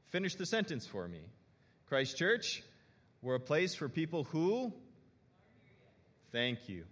finish 0.07 0.33
the 0.33 0.47
sentence 0.47 0.87
for 0.87 1.07
me. 1.07 1.19
Christ 1.87 2.17
Church, 2.17 2.63
we're 3.21 3.35
a 3.35 3.39
place 3.39 3.75
for 3.75 3.87
people 3.87 4.23
who. 4.23 4.73
Thank 6.31 6.67
you. 6.67 6.85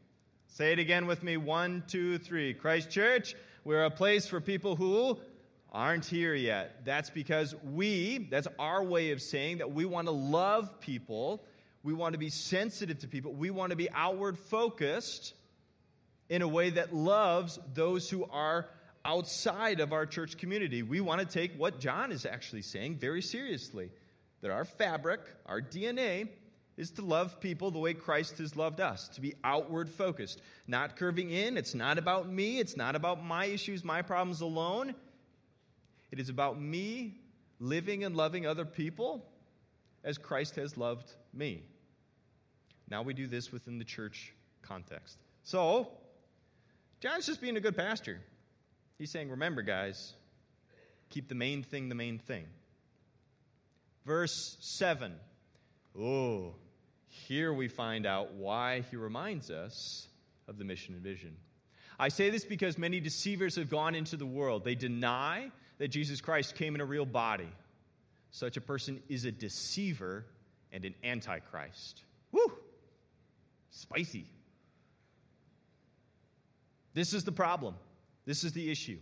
Say 0.46 0.74
it 0.74 0.78
again 0.78 1.08
with 1.08 1.24
me. 1.24 1.36
One, 1.36 1.84
two, 1.88 2.20
three. 2.20 2.54
Christ 2.54 2.92
Church, 2.92 3.34
we're 3.64 3.86
a 3.86 3.90
place 3.90 4.28
for 4.28 4.40
people 4.40 4.76
who 4.76 5.18
aren't 5.72 6.06
here 6.06 6.36
yet. 6.36 6.86
That's 6.86 7.10
because 7.10 7.56
we, 7.64 8.28
that's 8.30 8.48
our 8.60 8.84
way 8.84 9.10
of 9.10 9.22
saying 9.24 9.58
that 9.58 9.72
we 9.72 9.86
want 9.86 10.06
to 10.06 10.14
love 10.14 10.80
people. 10.80 11.44
We 11.82 11.94
want 11.94 12.14
to 12.14 12.20
be 12.20 12.30
sensitive 12.30 13.00
to 13.00 13.08
people. 13.08 13.34
We 13.34 13.50
want 13.50 13.72
to 13.72 13.76
be 13.76 13.90
outward 13.90 14.38
focused 14.38 15.34
in 16.30 16.44
a 16.44 16.48
way 16.48 16.70
that 16.70 16.94
loves 16.94 17.58
those 17.74 18.12
who 18.12 18.26
are 18.26 18.68
outside 19.08 19.80
of 19.80 19.94
our 19.94 20.06
church 20.06 20.38
community. 20.38 20.84
We 20.84 21.00
want 21.00 21.22
to 21.22 21.26
take 21.26 21.58
what 21.58 21.80
John 21.80 22.12
is 22.12 22.26
actually 22.26 22.62
saying 22.62 22.98
very 22.98 23.22
seriously 23.22 23.90
that 24.42 24.52
our 24.52 24.66
fabric, 24.66 25.22
our 25.46 25.62
DNA, 25.62 26.28
is 26.76 26.92
to 26.92 27.02
love 27.02 27.40
people 27.40 27.72
the 27.72 27.80
way 27.80 27.94
Christ 27.94 28.38
has 28.38 28.56
loved 28.56 28.82
us, 28.82 29.08
to 29.10 29.22
be 29.22 29.34
outward 29.44 29.90
focused, 29.90 30.42
not 30.68 30.96
curving 30.96 31.32
in. 31.32 31.58
It's 31.58 31.74
not 31.74 31.98
about 31.98 32.30
me, 32.30 32.60
it's 32.60 32.78
not 32.78 32.96
about 32.96 33.24
my 33.24 33.46
issues, 33.46 33.84
my 33.84 34.04
problems 34.04 34.42
alone. 34.42 34.94
It 36.12 36.20
is 36.20 36.30
about 36.30 36.62
me 36.62 37.16
living 37.60 38.04
and 38.04 38.16
loving 38.16 38.46
other 38.46 38.66
people 38.66 39.26
as 40.04 40.18
Christ 40.18 40.58
has 40.58 40.78
loved 40.78 41.12
me. 41.34 41.64
Now 42.90 43.02
we 43.02 43.14
do 43.14 43.26
this 43.26 43.52
within 43.52 43.80
the 43.80 43.86
church 43.86 44.34
context. 44.62 45.18
So, 45.44 45.90
John's 47.00 47.26
just 47.26 47.42
being 47.42 47.58
a 47.58 47.62
good 47.62 47.76
pastor. 47.76 48.20
He's 48.98 49.12
saying, 49.12 49.30
remember, 49.30 49.62
guys, 49.62 50.14
keep 51.10 51.28
the 51.30 51.36
main 51.36 51.64
thing 51.64 51.90
the 51.90 51.96
main 51.96 52.18
thing. 52.18 52.46
Verse 54.06 54.58
7. 54.60 55.14
Oh, 56.00 56.56
here 57.08 57.54
we 57.54 57.68
find 57.68 58.06
out 58.06 58.34
why 58.34 58.82
he 58.90 58.96
reminds 58.96 59.52
us 59.52 60.08
of 60.48 60.58
the 60.58 60.64
mission 60.64 60.94
and 60.94 61.04
vision. 61.04 61.36
I 62.00 62.10
say 62.10 62.30
this 62.30 62.46
because 62.46 62.78
many 62.78 63.00
deceivers 63.00 63.56
have 63.56 63.70
gone 63.70 63.96
into 63.96 64.18
the 64.18 64.26
world. 64.26 64.64
They 64.64 64.76
deny 64.76 65.52
that 65.80 65.90
Jesus 65.90 66.22
Christ 66.22 66.56
came 66.56 66.76
in 66.76 66.82
a 66.82 66.86
real 66.86 67.06
body. 67.06 67.50
Such 68.32 68.58
a 68.58 68.62
person 68.62 69.02
is 69.10 69.26
a 69.26 69.32
deceiver 69.32 70.26
and 70.72 70.86
an 70.86 70.94
antichrist. 71.04 72.04
Woo! 72.32 72.52
Spicy. 73.72 74.26
This 76.94 77.14
is 77.14 77.24
the 77.24 77.32
problem. 77.32 77.76
This 78.28 78.44
is 78.44 78.54
the 78.54 78.70
issue. 78.70 79.00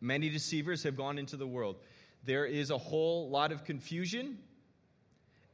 Many 0.00 0.28
deceivers 0.28 0.84
have 0.84 0.96
gone 0.96 1.18
into 1.18 1.36
the 1.36 1.46
world. 1.46 1.76
There 2.24 2.44
is 2.44 2.70
a 2.70 2.78
whole 2.78 3.30
lot 3.30 3.50
of 3.50 3.64
confusion 3.64 4.38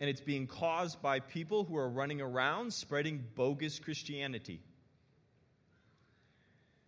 and 0.00 0.08
it's 0.08 0.20
being 0.20 0.46
caused 0.46 1.00
by 1.02 1.20
people 1.20 1.64
who 1.64 1.76
are 1.76 1.88
running 1.88 2.20
around 2.20 2.72
spreading 2.72 3.24
bogus 3.34 3.78
Christianity. 3.78 4.60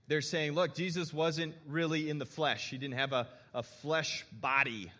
They're 0.06 0.20
saying, 0.20 0.52
look, 0.52 0.74
Jesus 0.74 1.12
wasn't 1.12 1.54
really 1.66 2.10
in 2.10 2.18
the 2.18 2.26
flesh, 2.26 2.70
he 2.70 2.78
didn't 2.78 2.98
have 2.98 3.12
a, 3.12 3.28
a 3.54 3.62
flesh 3.62 4.24
body. 4.32 4.90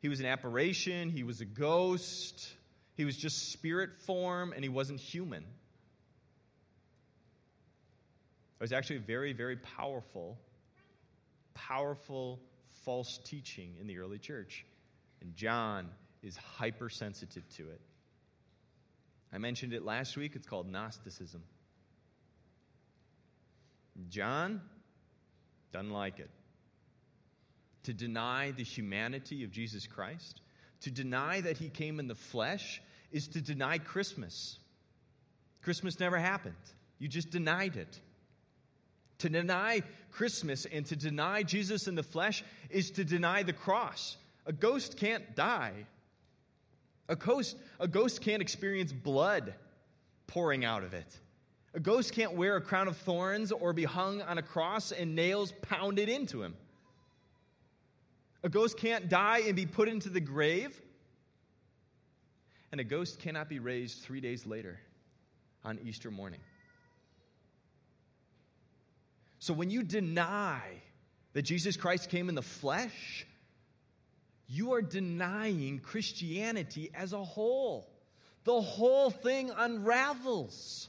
He 0.00 0.08
was 0.08 0.20
an 0.20 0.26
apparition, 0.26 1.10
he 1.10 1.24
was 1.24 1.40
a 1.40 1.44
ghost, 1.44 2.48
he 2.94 3.04
was 3.04 3.16
just 3.16 3.50
spirit 3.50 3.90
form, 4.06 4.52
and 4.52 4.62
he 4.62 4.68
wasn't 4.68 5.00
human. 5.00 5.44
It 8.58 8.62
was 8.62 8.72
actually 8.72 8.96
a 8.96 9.00
very, 9.00 9.32
very 9.32 9.56
powerful, 9.56 10.36
powerful 11.54 12.40
false 12.84 13.20
teaching 13.24 13.76
in 13.80 13.86
the 13.86 13.98
early 13.98 14.18
church. 14.18 14.66
And 15.20 15.34
John 15.36 15.88
is 16.22 16.36
hypersensitive 16.36 17.48
to 17.56 17.70
it. 17.70 17.80
I 19.32 19.38
mentioned 19.38 19.72
it 19.72 19.84
last 19.84 20.16
week. 20.16 20.32
It's 20.34 20.46
called 20.46 20.68
Gnosticism. 20.68 21.42
John 24.08 24.60
doesn't 25.72 25.92
like 25.92 26.18
it. 26.18 26.30
To 27.84 27.92
deny 27.92 28.50
the 28.50 28.64
humanity 28.64 29.44
of 29.44 29.50
Jesus 29.50 29.86
Christ, 29.86 30.40
to 30.80 30.90
deny 30.90 31.40
that 31.40 31.58
he 31.58 31.68
came 31.68 32.00
in 32.00 32.08
the 32.08 32.14
flesh, 32.14 32.82
is 33.12 33.28
to 33.28 33.40
deny 33.40 33.78
Christmas. 33.78 34.58
Christmas 35.62 35.98
never 36.00 36.18
happened. 36.18 36.54
You 36.98 37.08
just 37.08 37.30
denied 37.30 37.76
it. 37.76 38.00
To 39.18 39.28
deny 39.28 39.82
Christmas 40.10 40.66
and 40.66 40.86
to 40.86 40.96
deny 40.96 41.42
Jesus 41.42 41.88
in 41.88 41.94
the 41.94 42.02
flesh 42.02 42.44
is 42.70 42.90
to 42.92 43.04
deny 43.04 43.42
the 43.42 43.52
cross. 43.52 44.16
A 44.46 44.52
ghost 44.52 44.96
can't 44.96 45.34
die. 45.34 45.72
A 47.08 47.16
ghost, 47.16 47.56
a 47.80 47.88
ghost 47.88 48.20
can't 48.20 48.42
experience 48.42 48.92
blood 48.92 49.54
pouring 50.26 50.64
out 50.64 50.84
of 50.84 50.94
it. 50.94 51.18
A 51.74 51.80
ghost 51.80 52.12
can't 52.12 52.34
wear 52.34 52.56
a 52.56 52.60
crown 52.60 52.88
of 52.88 52.96
thorns 52.96 53.52
or 53.52 53.72
be 53.72 53.84
hung 53.84 54.22
on 54.22 54.38
a 54.38 54.42
cross 54.42 54.92
and 54.92 55.14
nails 55.14 55.52
pounded 55.62 56.08
into 56.08 56.42
him. 56.42 56.54
A 58.42 58.48
ghost 58.48 58.78
can't 58.78 59.08
die 59.08 59.42
and 59.46 59.56
be 59.56 59.66
put 59.66 59.88
into 59.88 60.08
the 60.08 60.20
grave. 60.20 60.80
And 62.70 62.80
a 62.80 62.84
ghost 62.84 63.20
cannot 63.20 63.48
be 63.48 63.58
raised 63.58 64.02
three 64.02 64.20
days 64.20 64.46
later 64.46 64.78
on 65.64 65.78
Easter 65.84 66.10
morning. 66.10 66.40
So 69.38 69.54
when 69.54 69.70
you 69.70 69.82
deny 69.82 70.60
that 71.32 71.42
Jesus 71.42 71.76
Christ 71.76 72.10
came 72.10 72.28
in 72.28 72.34
the 72.34 72.42
flesh, 72.42 73.26
you 74.48 74.72
are 74.72 74.82
denying 74.82 75.78
Christianity 75.78 76.90
as 76.94 77.12
a 77.12 77.22
whole. 77.22 77.88
The 78.44 78.60
whole 78.60 79.10
thing 79.10 79.50
unravels. 79.56 80.88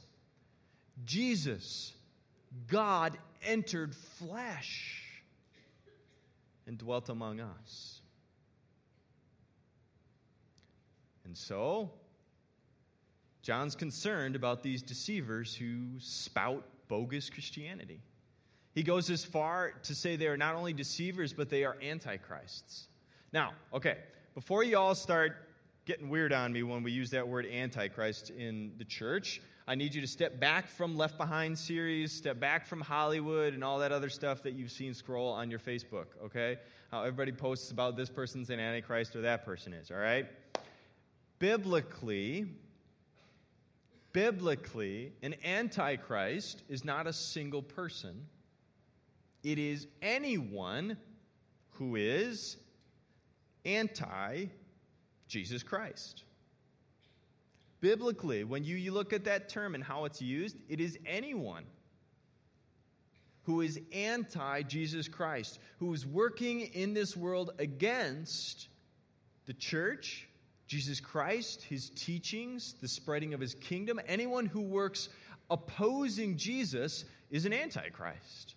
Jesus, 1.04 1.92
God, 2.66 3.16
entered 3.42 3.94
flesh 3.94 5.04
and 6.66 6.78
dwelt 6.78 7.08
among 7.08 7.40
us. 7.40 8.00
And 11.24 11.36
so, 11.36 11.90
John's 13.42 13.74
concerned 13.74 14.36
about 14.36 14.62
these 14.62 14.82
deceivers 14.82 15.54
who 15.54 15.98
spout 16.00 16.64
bogus 16.88 17.30
Christianity. 17.30 18.00
He 18.72 18.82
goes 18.82 19.10
as 19.10 19.24
far 19.24 19.72
to 19.82 19.94
say 19.94 20.16
they 20.16 20.28
are 20.28 20.36
not 20.36 20.54
only 20.54 20.72
deceivers, 20.72 21.32
but 21.32 21.50
they 21.50 21.64
are 21.64 21.76
antichrists. 21.82 22.86
Now, 23.32 23.52
okay, 23.74 23.98
before 24.34 24.62
you 24.62 24.78
all 24.78 24.94
start 24.94 25.48
getting 25.86 26.08
weird 26.08 26.32
on 26.32 26.52
me 26.52 26.62
when 26.62 26.82
we 26.82 26.92
use 26.92 27.10
that 27.10 27.26
word 27.26 27.46
antichrist 27.46 28.30
in 28.30 28.72
the 28.78 28.84
church, 28.84 29.40
I 29.66 29.74
need 29.74 29.94
you 29.94 30.00
to 30.00 30.06
step 30.06 30.38
back 30.38 30.68
from 30.68 30.96
Left 30.96 31.18
Behind 31.18 31.58
series, 31.58 32.12
step 32.12 32.38
back 32.38 32.66
from 32.66 32.80
Hollywood 32.80 33.54
and 33.54 33.64
all 33.64 33.78
that 33.80 33.92
other 33.92 34.08
stuff 34.08 34.42
that 34.44 34.52
you've 34.52 34.70
seen 34.70 34.94
scroll 34.94 35.32
on 35.32 35.50
your 35.50 35.60
Facebook, 35.60 36.06
okay? 36.24 36.58
How 36.90 37.00
everybody 37.02 37.32
posts 37.32 37.70
about 37.70 37.96
this 37.96 38.08
person's 38.08 38.50
an 38.50 38.60
antichrist 38.60 39.14
or 39.16 39.20
that 39.22 39.44
person 39.44 39.72
is, 39.72 39.90
all 39.90 39.96
right? 39.96 40.26
Biblically, 41.38 42.46
biblically, 44.12 45.12
an 45.22 45.34
antichrist 45.44 46.62
is 46.68 46.84
not 46.84 47.06
a 47.06 47.12
single 47.12 47.62
person 47.62 48.26
it 49.42 49.58
is 49.58 49.86
anyone 50.02 50.96
who 51.72 51.96
is 51.96 52.56
anti 53.64 54.46
Jesus 55.28 55.62
Christ. 55.62 56.24
Biblically, 57.80 58.44
when 58.44 58.64
you, 58.64 58.76
you 58.76 58.92
look 58.92 59.12
at 59.12 59.24
that 59.24 59.48
term 59.48 59.74
and 59.74 59.82
how 59.82 60.04
it's 60.04 60.20
used, 60.20 60.56
it 60.68 60.80
is 60.80 60.98
anyone 61.06 61.64
who 63.44 63.62
is 63.62 63.80
anti 63.92 64.62
Jesus 64.62 65.08
Christ, 65.08 65.58
who 65.78 65.92
is 65.94 66.04
working 66.06 66.60
in 66.60 66.92
this 66.92 67.16
world 67.16 67.52
against 67.58 68.68
the 69.46 69.54
church, 69.54 70.28
Jesus 70.66 71.00
Christ, 71.00 71.62
his 71.62 71.90
teachings, 71.90 72.74
the 72.80 72.88
spreading 72.88 73.34
of 73.34 73.40
his 73.40 73.54
kingdom. 73.54 73.98
Anyone 74.06 74.46
who 74.46 74.60
works 74.60 75.08
opposing 75.50 76.36
Jesus 76.36 77.04
is 77.30 77.46
an 77.46 77.52
antichrist. 77.52 78.54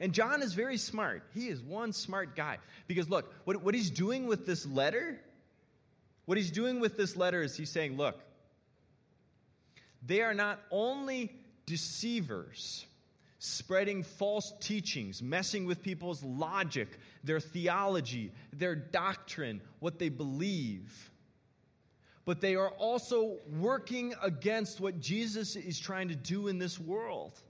And 0.00 0.12
John 0.12 0.42
is 0.42 0.52
very 0.52 0.76
smart. 0.76 1.22
He 1.34 1.48
is 1.48 1.60
one 1.60 1.92
smart 1.92 2.36
guy. 2.36 2.58
Because 2.86 3.08
look, 3.08 3.32
what, 3.44 3.62
what 3.62 3.74
he's 3.74 3.90
doing 3.90 4.26
with 4.26 4.46
this 4.46 4.66
letter, 4.66 5.20
what 6.26 6.38
he's 6.38 6.50
doing 6.50 6.80
with 6.80 6.96
this 6.96 7.16
letter 7.16 7.42
is 7.42 7.56
he's 7.56 7.70
saying, 7.70 7.96
look, 7.96 8.20
they 10.04 10.22
are 10.22 10.34
not 10.34 10.60
only 10.70 11.32
deceivers, 11.66 12.86
spreading 13.38 14.02
false 14.02 14.52
teachings, 14.60 15.22
messing 15.22 15.66
with 15.66 15.82
people's 15.82 16.22
logic, 16.22 16.88
their 17.24 17.40
theology, 17.40 18.32
their 18.52 18.74
doctrine, 18.74 19.60
what 19.80 19.98
they 19.98 20.08
believe. 20.08 21.10
But 22.24 22.40
they 22.40 22.56
are 22.56 22.70
also 22.70 23.38
working 23.58 24.14
against 24.22 24.80
what 24.80 25.00
Jesus 25.00 25.54
is 25.54 25.78
trying 25.78 26.08
to 26.08 26.16
do 26.16 26.48
in 26.48 26.58
this 26.58 26.78
world. 26.78 27.40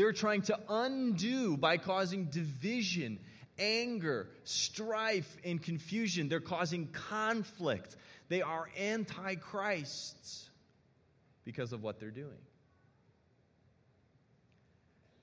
They're 0.00 0.12
trying 0.14 0.40
to 0.42 0.58
undo 0.66 1.58
by 1.58 1.76
causing 1.76 2.24
division, 2.24 3.18
anger, 3.58 4.30
strife, 4.44 5.36
and 5.44 5.62
confusion. 5.62 6.30
They're 6.30 6.40
causing 6.40 6.86
conflict. 6.86 7.96
They 8.30 8.40
are 8.40 8.70
antichrists 8.80 10.48
because 11.44 11.74
of 11.74 11.82
what 11.82 12.00
they're 12.00 12.10
doing. 12.10 12.40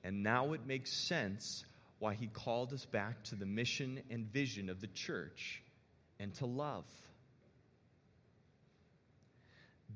And 0.04 0.22
now 0.22 0.54
it 0.54 0.68
makes 0.68 0.94
sense 0.94 1.66
why 1.98 2.14
he 2.14 2.28
called 2.28 2.72
us 2.72 2.86
back 2.86 3.24
to 3.24 3.36
the 3.36 3.48
mission 3.48 4.04
and 4.12 4.32
vision 4.32 4.70
of 4.70 4.80
the 4.80 4.86
church 4.86 5.64
and 6.20 6.36
to 6.36 6.46
love. 6.46 6.86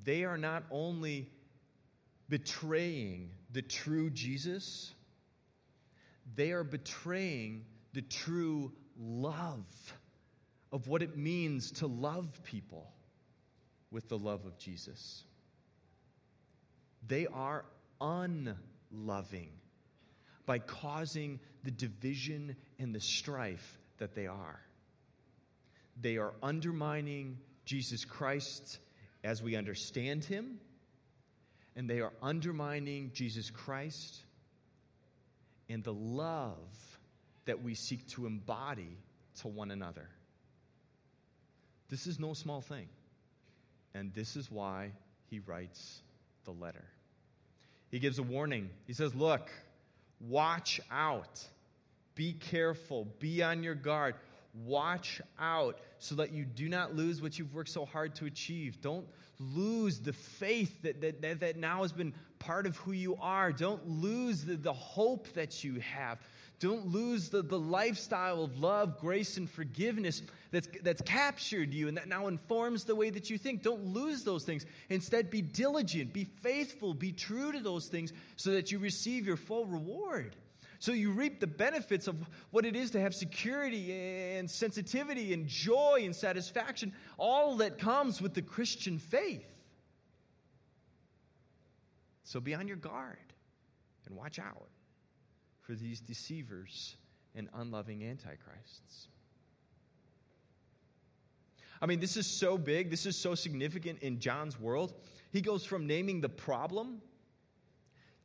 They 0.04 0.24
are 0.24 0.40
not 0.40 0.64
only 0.72 1.30
betraying 2.32 3.30
the 3.52 3.62
true 3.62 4.10
Jesus, 4.10 4.94
they 6.34 6.52
are 6.52 6.64
betraying 6.64 7.66
the 7.92 8.02
true 8.02 8.72
love 8.98 9.68
of 10.72 10.88
what 10.88 11.02
it 11.02 11.18
means 11.18 11.72
to 11.72 11.88
love 11.88 12.42
people 12.46 12.90
with 13.92 14.08
the 14.08 14.18
love 14.18 14.46
of 14.46 14.58
Jesus. 14.58 15.26
They 17.06 17.28
are 17.28 17.66
unloving 18.00 19.52
by 20.46 20.60
causing 20.60 21.38
the 21.66 21.72
division 21.72 22.56
and 22.80 22.96
the 22.96 23.02
strife 23.02 23.78
that 23.98 24.16
they 24.16 24.28
are. 24.28 24.62
They 26.00 26.16
are 26.16 26.34
undermining 26.42 27.40
Jesus 27.66 28.06
Christ 28.06 28.80
as 29.22 29.44
we 29.44 29.58
understand 29.58 30.24
him 30.24 30.62
and 31.76 31.90
they 31.90 32.00
are 32.00 32.14
undermining 32.22 33.12
Jesus 33.14 33.50
Christ 33.50 34.20
and 35.70 35.84
the 35.84 35.94
love 35.94 36.58
that 37.46 37.64
we 37.64 37.76
seek 37.76 38.08
to 38.10 38.26
embody 38.26 38.98
to 39.42 39.48
one 39.48 39.72
another. 39.72 40.08
This 41.90 42.08
is 42.08 42.20
no 42.20 42.34
small 42.34 42.62
thing. 42.62 42.88
And 43.94 44.14
this 44.14 44.36
is 44.36 44.50
why 44.50 44.92
he 45.30 45.40
writes 45.40 46.02
the 46.46 46.52
letter. 46.52 46.86
He 47.90 48.00
gives 48.00 48.20
a 48.20 48.24
warning. 48.24 48.70
He 48.88 48.94
says, 48.94 49.14
Look, 49.14 49.52
watch 50.20 50.80
out. 50.90 51.46
Be 52.16 52.34
careful. 52.34 53.08
Be 53.20 53.44
on 53.44 53.64
your 53.64 53.76
guard. 53.76 54.16
Watch 54.54 55.22
out 55.40 55.80
so 56.00 56.16
that 56.16 56.34
you 56.34 56.44
do 56.44 56.68
not 56.68 56.96
lose 56.96 57.22
what 57.22 57.40
you've 57.40 57.54
worked 57.54 57.70
so 57.70 57.86
hard 57.86 58.16
to 58.16 58.26
achieve. 58.26 58.82
Don't 58.82 59.08
lose 59.40 60.00
the 60.00 60.14
faith 60.14 60.82
that, 60.82 61.02
that, 61.02 61.40
that, 61.40 61.58
now 61.58 61.82
has 61.82 61.94
been 61.94 62.14
part 62.38 62.66
of 62.66 62.76
who 62.78 62.92
you 62.92 63.16
are. 63.22 63.52
Don't 63.52 63.88
lose 63.88 64.44
the, 64.44 64.56
the 64.56 64.74
hope 64.74 65.32
that 65.34 65.64
you 65.64 65.80
have. 65.80 66.20
Don't 66.60 66.88
lose 66.88 67.30
the, 67.30 67.42
the 67.42 67.58
lifestyle 67.58 68.44
of 68.44 68.60
love, 68.60 69.00
grace, 69.00 69.38
and 69.38 69.50
forgiveness 69.50 70.22
that's, 70.52 70.68
that's 70.84 71.02
captured 71.02 71.74
you 71.74 71.88
and 71.88 71.98
that 71.98 72.08
now 72.08 72.28
informs 72.28 72.84
the 72.84 72.96
way 72.96 73.10
that 73.10 73.32
you 73.32 73.38
think. 73.40 73.64
Don't 73.64 73.86
lose 73.86 74.24
those 74.24 74.44
things. 74.44 74.66
Instead, 74.90 75.32
be 75.32 75.42
diligent, 75.42 76.14
be 76.14 76.26
faithful, 76.26 76.94
be 76.94 77.14
true 77.14 77.52
to 77.52 77.60
those 77.60 77.88
things 77.88 78.14
so 78.36 78.52
that 78.52 78.72
you 78.72 78.78
receive 78.78 79.26
your 79.26 79.38
full 79.38 79.66
reward. 79.66 80.36
So 80.82 80.94
you 80.94 81.12
reap 81.12 81.40
the 81.40 81.46
benefits 81.46 82.08
of 82.08 82.16
what 82.50 82.66
it 82.66 82.76
is 82.76 82.90
to 82.92 83.00
have 83.00 83.14
security 83.14 83.94
and 84.36 84.50
sensitivity 84.50 85.32
and 85.32 85.46
joy 85.46 86.02
and 86.02 86.16
satisfaction, 86.16 86.92
all 87.20 87.58
that 87.58 87.78
comes 87.78 88.20
with 88.20 88.34
the 88.34 88.42
Christian 88.42 88.98
faith. 88.98 89.46
So 92.24 92.40
be 92.40 92.56
on 92.56 92.68
your 92.68 92.78
guard 92.78 93.20
and 94.08 94.18
watch 94.18 94.40
out 94.40 94.70
for 95.60 95.76
these 95.76 96.02
deceivers 96.02 96.96
and 97.36 97.48
unloving 97.54 98.04
antichrists. 98.04 99.08
I 101.80 101.86
mean, 101.86 102.00
this 102.00 102.18
is 102.18 102.26
so 102.26 102.58
big, 102.58 102.90
this 102.90 103.06
is 103.06 103.16
so 103.16 103.36
significant 103.36 104.00
in 104.00 104.20
John's 104.20 104.60
world. 104.60 104.96
He 105.32 105.42
goes 105.42 105.64
from 105.64 105.86
naming 105.86 106.22
the 106.22 106.30
problem 106.30 107.04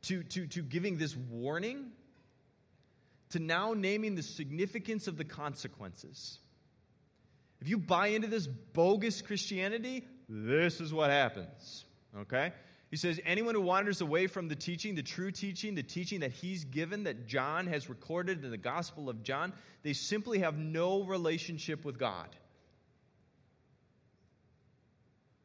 to, 0.01 0.23
to, 0.23 0.47
to 0.47 0.63
giving 0.63 0.97
this 0.97 1.15
warning 1.15 1.91
to 3.31 3.39
now 3.39 3.73
naming 3.73 4.15
the 4.15 4.23
significance 4.23 5.07
of 5.07 5.17
the 5.17 5.25
consequences. 5.25 6.39
If 7.61 7.67
you 7.67 7.77
buy 7.77 8.07
into 8.07 8.27
this 8.27 8.47
bogus 8.47 9.21
Christianity, 9.21 10.05
this 10.29 10.79
is 10.79 10.93
what 10.93 11.09
happens. 11.09 11.85
Okay? 12.17 12.53
He 12.89 12.95
says, 12.95 13.19
anyone 13.25 13.53
who 13.53 13.61
wanders 13.61 13.99
away 13.99 14.27
from 14.27 14.47
the 14.47 14.55
teaching, 14.55 14.95
the 14.95 15.03
true 15.03 15.31
teaching, 15.31 15.75
the 15.75 15.83
teaching 15.83 16.21
that 16.21 16.31
he's 16.31 16.63
given, 16.63 17.03
that 17.03 17.27
John 17.27 17.67
has 17.67 17.89
recorded 17.89 18.45
in 18.45 18.51
the 18.51 18.57
Gospel 18.57 19.09
of 19.09 19.23
John, 19.23 19.51
they 19.83 19.93
simply 19.93 20.39
have 20.39 20.57
no 20.57 21.03
relationship 21.03 21.83
with 21.83 21.99
God. 21.99 22.29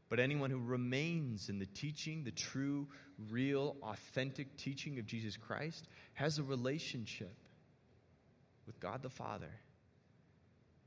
But 0.09 0.21
anyone 0.21 0.51
who 0.51 0.61
remains 0.61 1.49
in 1.49 1.59
the 1.59 1.66
teaching, 1.66 2.23
the 2.23 2.31
true, 2.31 2.87
real, 3.31 3.77
authentic 3.83 4.57
teaching 4.57 4.99
of 4.99 5.07
Jesus 5.07 5.37
Christ, 5.37 5.88
has 6.14 6.38
a 6.38 6.42
relationship 6.42 7.35
with 8.66 8.81
God 8.81 9.03
the 9.03 9.11
Father 9.11 9.53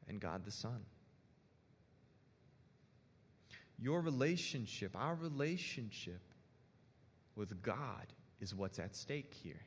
and 0.07 0.19
God 0.19 0.45
the 0.45 0.51
Son. 0.51 0.85
Your 3.77 4.01
relationship, 4.01 4.95
our 4.95 5.15
relationship 5.15 6.21
with 7.35 7.61
God, 7.61 8.13
is 8.39 8.55
what's 8.55 8.79
at 8.79 8.95
stake 8.95 9.33
here. 9.33 9.61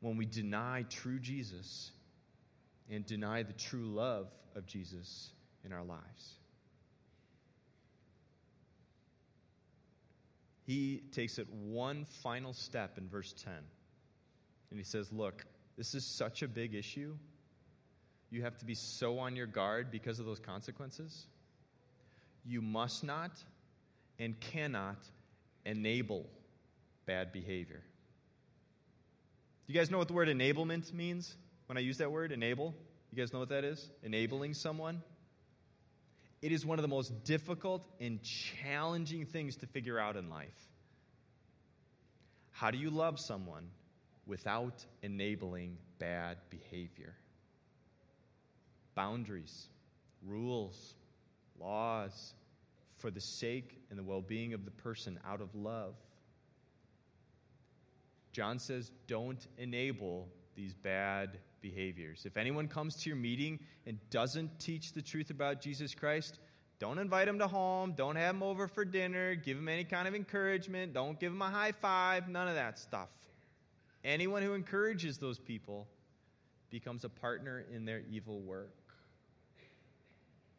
When 0.00 0.16
we 0.16 0.26
deny 0.26 0.84
true 0.88 1.18
Jesus 1.18 1.92
and 2.90 3.04
deny 3.06 3.42
the 3.42 3.52
true 3.52 3.86
love 3.86 4.28
of 4.54 4.66
Jesus 4.66 5.30
in 5.64 5.72
our 5.72 5.84
lives. 5.84 6.36
He 10.64 11.02
takes 11.12 11.38
it 11.38 11.48
one 11.50 12.04
final 12.04 12.52
step 12.52 12.98
in 12.98 13.08
verse 13.08 13.32
10. 13.44 13.52
And 14.70 14.78
he 14.78 14.84
says, 14.84 15.12
Look, 15.12 15.44
this 15.76 15.94
is 15.94 16.04
such 16.04 16.42
a 16.42 16.48
big 16.48 16.74
issue. 16.74 17.14
You 18.30 18.42
have 18.42 18.56
to 18.58 18.64
be 18.64 18.74
so 18.74 19.18
on 19.18 19.36
your 19.36 19.46
guard 19.46 19.90
because 19.90 20.18
of 20.18 20.26
those 20.26 20.38
consequences. 20.38 21.26
You 22.44 22.62
must 22.62 23.04
not 23.04 23.30
and 24.18 24.38
cannot 24.40 24.98
enable 25.64 26.26
bad 27.06 27.32
behavior. 27.32 27.82
Do 29.66 29.72
you 29.72 29.78
guys 29.78 29.90
know 29.90 29.98
what 29.98 30.08
the 30.08 30.14
word 30.14 30.28
enablement 30.28 30.92
means 30.92 31.36
when 31.66 31.76
I 31.76 31.80
use 31.80 31.98
that 31.98 32.10
word, 32.10 32.32
enable? 32.32 32.74
You 33.12 33.18
guys 33.18 33.32
know 33.32 33.38
what 33.38 33.50
that 33.50 33.64
is? 33.64 33.90
Enabling 34.02 34.54
someone? 34.54 35.02
It 36.40 36.50
is 36.50 36.66
one 36.66 36.78
of 36.78 36.82
the 36.82 36.88
most 36.88 37.24
difficult 37.24 37.86
and 38.00 38.20
challenging 38.22 39.26
things 39.26 39.56
to 39.56 39.66
figure 39.66 39.98
out 39.98 40.16
in 40.16 40.28
life. 40.28 40.48
How 42.50 42.70
do 42.70 42.78
you 42.78 42.90
love 42.90 43.20
someone 43.20 43.68
without 44.26 44.84
enabling 45.02 45.76
bad 45.98 46.38
behavior? 46.50 47.14
Boundaries, 48.94 49.68
rules, 50.26 50.94
laws 51.58 52.34
for 52.96 53.10
the 53.10 53.20
sake 53.20 53.80
and 53.90 53.98
the 53.98 54.02
well 54.02 54.20
being 54.20 54.54
of 54.54 54.64
the 54.64 54.70
person 54.70 55.18
out 55.26 55.40
of 55.40 55.54
love. 55.54 55.94
John 58.32 58.58
says, 58.58 58.90
don't 59.06 59.46
enable 59.58 60.28
these 60.54 60.72
bad 60.72 61.38
behaviors. 61.60 62.24
If 62.24 62.36
anyone 62.36 62.66
comes 62.66 62.96
to 62.96 63.10
your 63.10 63.16
meeting 63.16 63.60
and 63.86 63.98
doesn't 64.10 64.58
teach 64.58 64.92
the 64.92 65.02
truth 65.02 65.30
about 65.30 65.60
Jesus 65.60 65.94
Christ, 65.94 66.38
don't 66.78 66.98
invite 66.98 67.28
him 67.28 67.38
to 67.38 67.46
home. 67.46 67.92
Don't 67.96 68.16
have 68.16 68.34
him 68.34 68.42
over 68.42 68.66
for 68.66 68.84
dinner. 68.84 69.34
Give 69.34 69.56
him 69.56 69.68
any 69.68 69.84
kind 69.84 70.08
of 70.08 70.14
encouragement. 70.14 70.94
Don't 70.94 71.20
give 71.20 71.32
him 71.32 71.40
a 71.42 71.48
high 71.48 71.72
five. 71.72 72.28
None 72.28 72.48
of 72.48 72.54
that 72.54 72.78
stuff. 72.78 73.10
Anyone 74.04 74.42
who 74.42 74.54
encourages 74.54 75.18
those 75.18 75.38
people 75.38 75.86
becomes 76.70 77.04
a 77.04 77.08
partner 77.08 77.64
in 77.72 77.84
their 77.84 78.02
evil 78.10 78.40
work. 78.40 78.74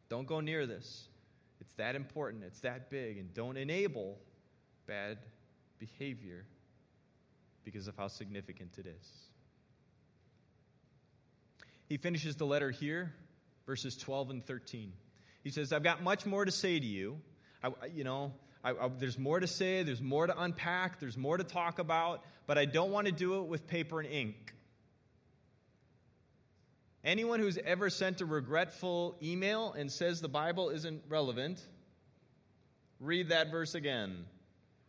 Don't 0.09 0.27
go 0.27 0.39
near 0.39 0.65
this. 0.65 1.07
It's 1.59 1.73
that 1.73 1.95
important. 1.95 2.43
It's 2.43 2.59
that 2.61 2.89
big. 2.89 3.17
And 3.17 3.33
don't 3.33 3.57
enable 3.57 4.17
bad 4.85 5.17
behavior 5.79 6.45
because 7.63 7.87
of 7.87 7.97
how 7.97 8.07
significant 8.07 8.77
it 8.77 8.85
is. 8.85 9.09
He 11.87 11.97
finishes 11.97 12.35
the 12.35 12.45
letter 12.45 12.71
here, 12.71 13.13
verses 13.65 13.97
12 13.97 14.29
and 14.29 14.45
13. 14.45 14.93
He 15.43 15.49
says, 15.49 15.73
I've 15.73 15.83
got 15.83 16.01
much 16.01 16.25
more 16.25 16.45
to 16.45 16.51
say 16.51 16.79
to 16.79 16.85
you. 16.85 17.19
I, 17.63 17.71
you 17.93 18.03
know, 18.03 18.33
I, 18.63 18.71
I, 18.71 18.89
there's 18.97 19.19
more 19.19 19.39
to 19.39 19.47
say, 19.47 19.83
there's 19.83 20.01
more 20.01 20.27
to 20.27 20.41
unpack, 20.41 20.99
there's 20.99 21.17
more 21.17 21.37
to 21.37 21.43
talk 21.43 21.79
about, 21.79 22.23
but 22.47 22.57
I 22.57 22.65
don't 22.65 22.91
want 22.91 23.07
to 23.07 23.11
do 23.11 23.41
it 23.41 23.47
with 23.47 23.67
paper 23.67 23.99
and 23.99 24.09
ink. 24.09 24.53
Anyone 27.03 27.41
who's 27.41 27.57
ever 27.57 27.89
sent 27.89 28.21
a 28.21 28.25
regretful 28.25 29.17
email 29.21 29.73
and 29.73 29.91
says 29.91 30.21
the 30.21 30.29
Bible 30.29 30.69
isn't 30.69 31.03
relevant, 31.09 31.61
read 33.01 33.29
that 33.29 33.51
verse 33.51 33.75
again. 33.75 34.25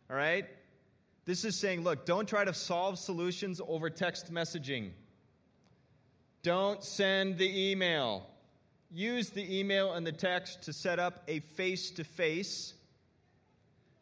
All 0.09 0.15
right? 0.15 0.45
This 1.25 1.43
is 1.43 1.57
saying, 1.57 1.83
look, 1.83 2.05
don't 2.05 2.29
try 2.29 2.45
to 2.45 2.53
solve 2.53 2.97
solutions 2.99 3.59
over 3.67 3.89
text 3.89 4.31
messaging. 4.31 4.91
Don't 6.41 6.83
send 6.83 7.37
the 7.37 7.71
email. 7.71 8.27
Use 8.93 9.31
the 9.31 9.59
email 9.59 9.91
and 9.93 10.07
the 10.07 10.11
text 10.13 10.61
to 10.63 10.73
set 10.73 10.99
up 10.99 11.23
a 11.27 11.39
face 11.39 11.89
to 11.91 12.05
face 12.05 12.74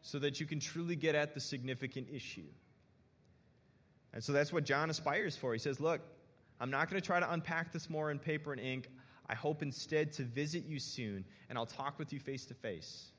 so 0.04 0.20
that 0.20 0.40
you 0.40 0.46
can 0.46 0.60
truly 0.60 0.96
get 0.96 1.16
at 1.16 1.34
the 1.34 1.40
significant 1.40 2.08
issue. 2.14 2.46
And 4.14 4.24
so 4.24 4.34
that's 4.34 4.54
what 4.54 4.66
John 4.66 4.90
aspires 4.90 5.36
for. 5.36 5.54
He 5.54 5.60
says, 5.60 5.80
Look, 5.80 6.02
I'm 6.60 6.70
not 6.70 6.90
going 6.90 7.02
to 7.02 7.06
try 7.06 7.20
to 7.20 7.32
unpack 7.34 7.74
this 7.74 7.90
more 7.90 8.12
in 8.12 8.20
paper 8.20 8.52
and 8.52 8.62
ink. 8.62 8.90
I 9.28 9.34
hope 9.34 9.64
instead 9.64 10.12
to 10.14 10.24
visit 10.24 10.66
you 10.66 10.80
soon, 10.80 11.26
and 11.50 11.58
I'll 11.58 11.66
talk 11.66 11.98
with 11.98 12.14
you 12.14 12.20
face 12.20 12.46
to 12.48 12.54
face. 12.54 13.12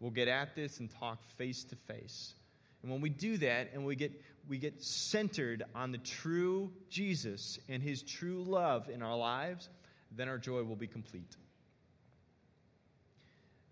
We'll 0.00 0.10
get 0.10 0.28
at 0.28 0.54
this 0.56 0.80
and 0.80 0.90
talk 0.90 1.24
face 1.24 1.64
to 1.64 1.76
face. 1.76 2.34
And 2.82 2.90
when 2.90 3.00
we 3.00 3.08
do 3.08 3.38
that 3.38 3.70
and 3.72 3.86
we 3.86 3.94
get, 3.94 4.12
we 4.48 4.58
get 4.58 4.82
centered 4.82 5.62
on 5.74 5.92
the 5.92 5.98
true 5.98 6.72
Jesus 6.90 7.58
and 7.68 7.82
his 7.82 8.02
true 8.02 8.42
love 8.42 8.90
in 8.90 9.02
our 9.02 9.16
lives, 9.16 9.70
then 10.10 10.28
our 10.28 10.36
joy 10.36 10.64
will 10.64 10.76
be 10.76 10.88
complete. 10.88 11.36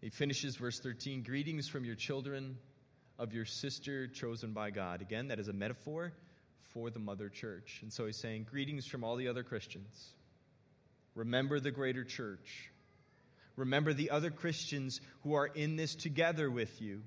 He 0.03 0.11
finishes 0.11 0.57
verse 0.57 0.81
13 0.81 1.23
Greetings 1.23 1.69
from 1.69 1.85
your 1.85 1.95
children 1.95 2.59
of 3.21 3.33
your 3.33 3.45
sister 3.45 4.09
chosen 4.09 4.53
by 4.53 4.71
God. 4.71 5.01
Again, 5.01 5.29
that 5.29 5.39
is 5.39 5.47
a 5.47 5.53
metaphor 5.53 6.13
for 6.75 6.91
the 6.91 6.99
mother 6.99 7.29
church. 7.29 7.79
And 7.83 7.93
so 7.93 8.07
he's 8.07 8.21
saying, 8.21 8.49
Greetings 8.51 8.85
from 8.85 9.05
all 9.05 9.15
the 9.15 9.29
other 9.29 9.45
Christians. 9.45 10.11
Remember 11.15 11.61
the 11.61 11.71
greater 11.71 12.03
church. 12.03 12.71
Remember 13.55 13.93
the 13.93 14.11
other 14.11 14.31
Christians 14.31 15.01
who 15.23 15.35
are 15.35 15.47
in 15.47 15.77
this 15.77 15.95
together 15.95 16.51
with 16.51 16.83
you 16.83 17.03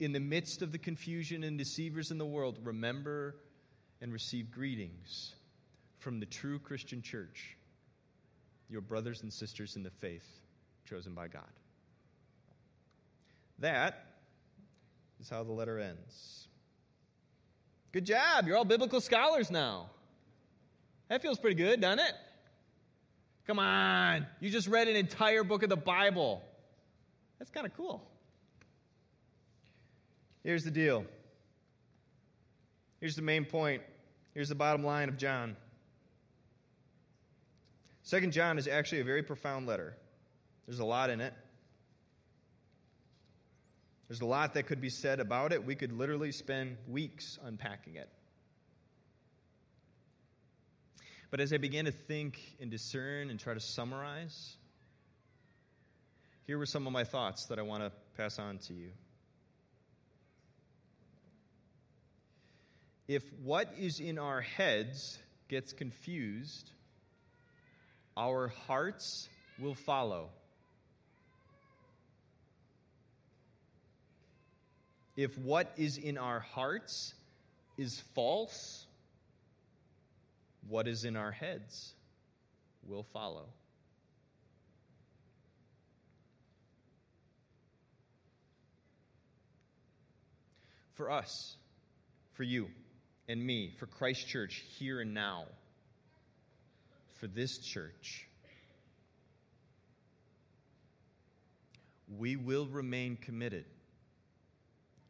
in 0.00 0.10
the 0.12 0.20
midst 0.20 0.60
of 0.60 0.72
the 0.72 0.78
confusion 0.78 1.44
and 1.44 1.56
deceivers 1.56 2.10
in 2.10 2.18
the 2.18 2.26
world, 2.26 2.58
remember 2.64 3.36
and 4.00 4.12
receive 4.12 4.50
greetings 4.50 5.34
from 6.00 6.18
the 6.18 6.26
true 6.26 6.58
Christian 6.58 7.00
church, 7.00 7.56
your 8.68 8.80
brothers 8.80 9.22
and 9.22 9.32
sisters 9.32 9.76
in 9.76 9.84
the 9.84 9.90
faith 9.90 10.26
chosen 10.84 11.14
by 11.14 11.28
God. 11.28 11.42
That 13.58 14.06
is 15.20 15.28
how 15.28 15.42
the 15.44 15.52
letter 15.52 15.78
ends. 15.78 16.48
Good 17.92 18.04
job. 18.04 18.46
You're 18.46 18.56
all 18.56 18.64
biblical 18.64 19.00
scholars 19.00 19.50
now. 19.50 19.90
That 21.08 21.22
feels 21.22 21.38
pretty 21.38 21.56
good, 21.56 21.80
doesn't 21.80 22.00
it? 22.00 22.14
Come 23.46 23.58
on. 23.58 24.26
You 24.40 24.50
just 24.50 24.68
read 24.68 24.88
an 24.88 24.96
entire 24.96 25.44
book 25.44 25.62
of 25.62 25.68
the 25.68 25.76
Bible. 25.76 26.42
That's 27.38 27.50
kind 27.50 27.66
of 27.66 27.76
cool. 27.76 28.02
Here's 30.42 30.64
the 30.64 30.70
deal. 30.70 31.04
Here's 33.00 33.16
the 33.16 33.22
main 33.22 33.44
point. 33.44 33.82
Here's 34.34 34.48
the 34.48 34.54
bottom 34.54 34.84
line 34.84 35.08
of 35.08 35.16
John. 35.16 35.56
Second 38.02 38.32
John 38.32 38.58
is 38.58 38.66
actually 38.66 39.00
a 39.00 39.04
very 39.04 39.22
profound 39.22 39.66
letter. 39.66 39.96
There's 40.66 40.80
a 40.80 40.84
lot 40.84 41.10
in 41.10 41.20
it. 41.20 41.32
There's 44.14 44.22
a 44.22 44.26
lot 44.26 44.54
that 44.54 44.68
could 44.68 44.80
be 44.80 44.90
said 44.90 45.18
about 45.18 45.52
it. 45.52 45.66
We 45.66 45.74
could 45.74 45.90
literally 45.90 46.30
spend 46.30 46.76
weeks 46.86 47.36
unpacking 47.42 47.96
it. 47.96 48.08
But 51.32 51.40
as 51.40 51.52
I 51.52 51.56
began 51.56 51.86
to 51.86 51.90
think 51.90 52.38
and 52.60 52.70
discern 52.70 53.28
and 53.28 53.40
try 53.40 53.54
to 53.54 53.58
summarize, 53.58 54.56
here 56.46 56.58
were 56.58 56.64
some 56.64 56.86
of 56.86 56.92
my 56.92 57.02
thoughts 57.02 57.46
that 57.46 57.58
I 57.58 57.62
want 57.62 57.82
to 57.82 57.90
pass 58.16 58.38
on 58.38 58.58
to 58.68 58.72
you. 58.74 58.90
if 63.08 63.24
what 63.42 63.74
is 63.76 63.98
in 63.98 64.20
our 64.20 64.42
heads 64.42 65.18
gets 65.48 65.72
confused, 65.72 66.70
our 68.16 68.46
hearts 68.68 69.28
will 69.58 69.74
follow. 69.74 70.30
If 75.16 75.38
what 75.38 75.72
is 75.76 75.96
in 75.96 76.18
our 76.18 76.40
hearts 76.40 77.14
is 77.78 78.00
false, 78.14 78.86
what 80.68 80.88
is 80.88 81.04
in 81.04 81.16
our 81.16 81.30
heads 81.30 81.94
will 82.86 83.04
follow. 83.12 83.46
For 90.94 91.10
us, 91.10 91.56
for 92.34 92.44
you, 92.44 92.68
and 93.28 93.44
me, 93.44 93.72
for 93.78 93.86
Christ 93.86 94.28
Church 94.28 94.62
here 94.78 95.00
and 95.00 95.14
now, 95.14 95.44
for 97.20 97.26
this 97.26 97.58
church. 97.58 98.28
We 102.16 102.36
will 102.36 102.66
remain 102.66 103.16
committed 103.16 103.64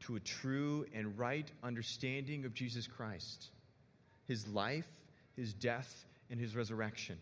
to 0.07 0.17
a 0.17 0.21
true 0.21 0.85
and 0.95 1.19
right 1.19 1.51
understanding 1.62 2.45
of 2.45 2.53
Jesus 2.53 2.87
Christ, 2.87 3.49
his 4.27 4.47
life, 4.49 4.88
his 5.37 5.55
death, 5.55 6.05
and 6.31 6.38
his 6.38 6.55
resurrection. 6.55 7.17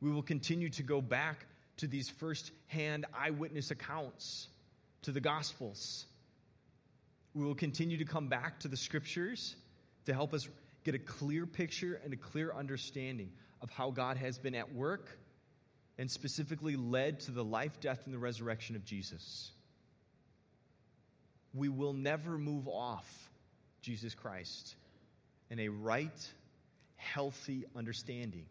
We 0.00 0.10
will 0.10 0.22
continue 0.22 0.68
to 0.70 0.82
go 0.82 1.00
back 1.00 1.46
to 1.78 1.86
these 1.86 2.08
first 2.08 2.52
hand 2.68 3.06
eyewitness 3.18 3.70
accounts 3.70 4.48
to 5.02 5.10
the 5.10 5.20
Gospels. 5.20 6.06
We 7.34 7.44
will 7.44 7.54
continue 7.54 7.98
to 7.98 8.04
come 8.04 8.28
back 8.28 8.60
to 8.60 8.68
the 8.68 8.76
Scriptures 8.76 9.56
to 10.04 10.14
help 10.14 10.34
us 10.34 10.48
get 10.84 10.94
a 10.94 10.98
clear 11.00 11.46
picture 11.46 12.00
and 12.04 12.12
a 12.12 12.16
clear 12.16 12.52
understanding 12.54 13.30
of 13.60 13.70
how 13.70 13.90
God 13.90 14.16
has 14.18 14.38
been 14.38 14.54
at 14.54 14.72
work 14.72 15.18
and 15.98 16.08
specifically 16.08 16.76
led 16.76 17.20
to 17.20 17.32
the 17.32 17.44
life, 17.44 17.80
death, 17.80 18.02
and 18.04 18.14
the 18.14 18.18
resurrection 18.18 18.76
of 18.76 18.84
Jesus. 18.84 19.50
We 21.56 21.70
will 21.70 21.94
never 21.94 22.36
move 22.36 22.68
off 22.68 23.30
Jesus 23.80 24.14
Christ 24.14 24.76
in 25.48 25.58
a 25.58 25.68
right, 25.70 26.32
healthy 26.96 27.64
understanding 27.74 28.44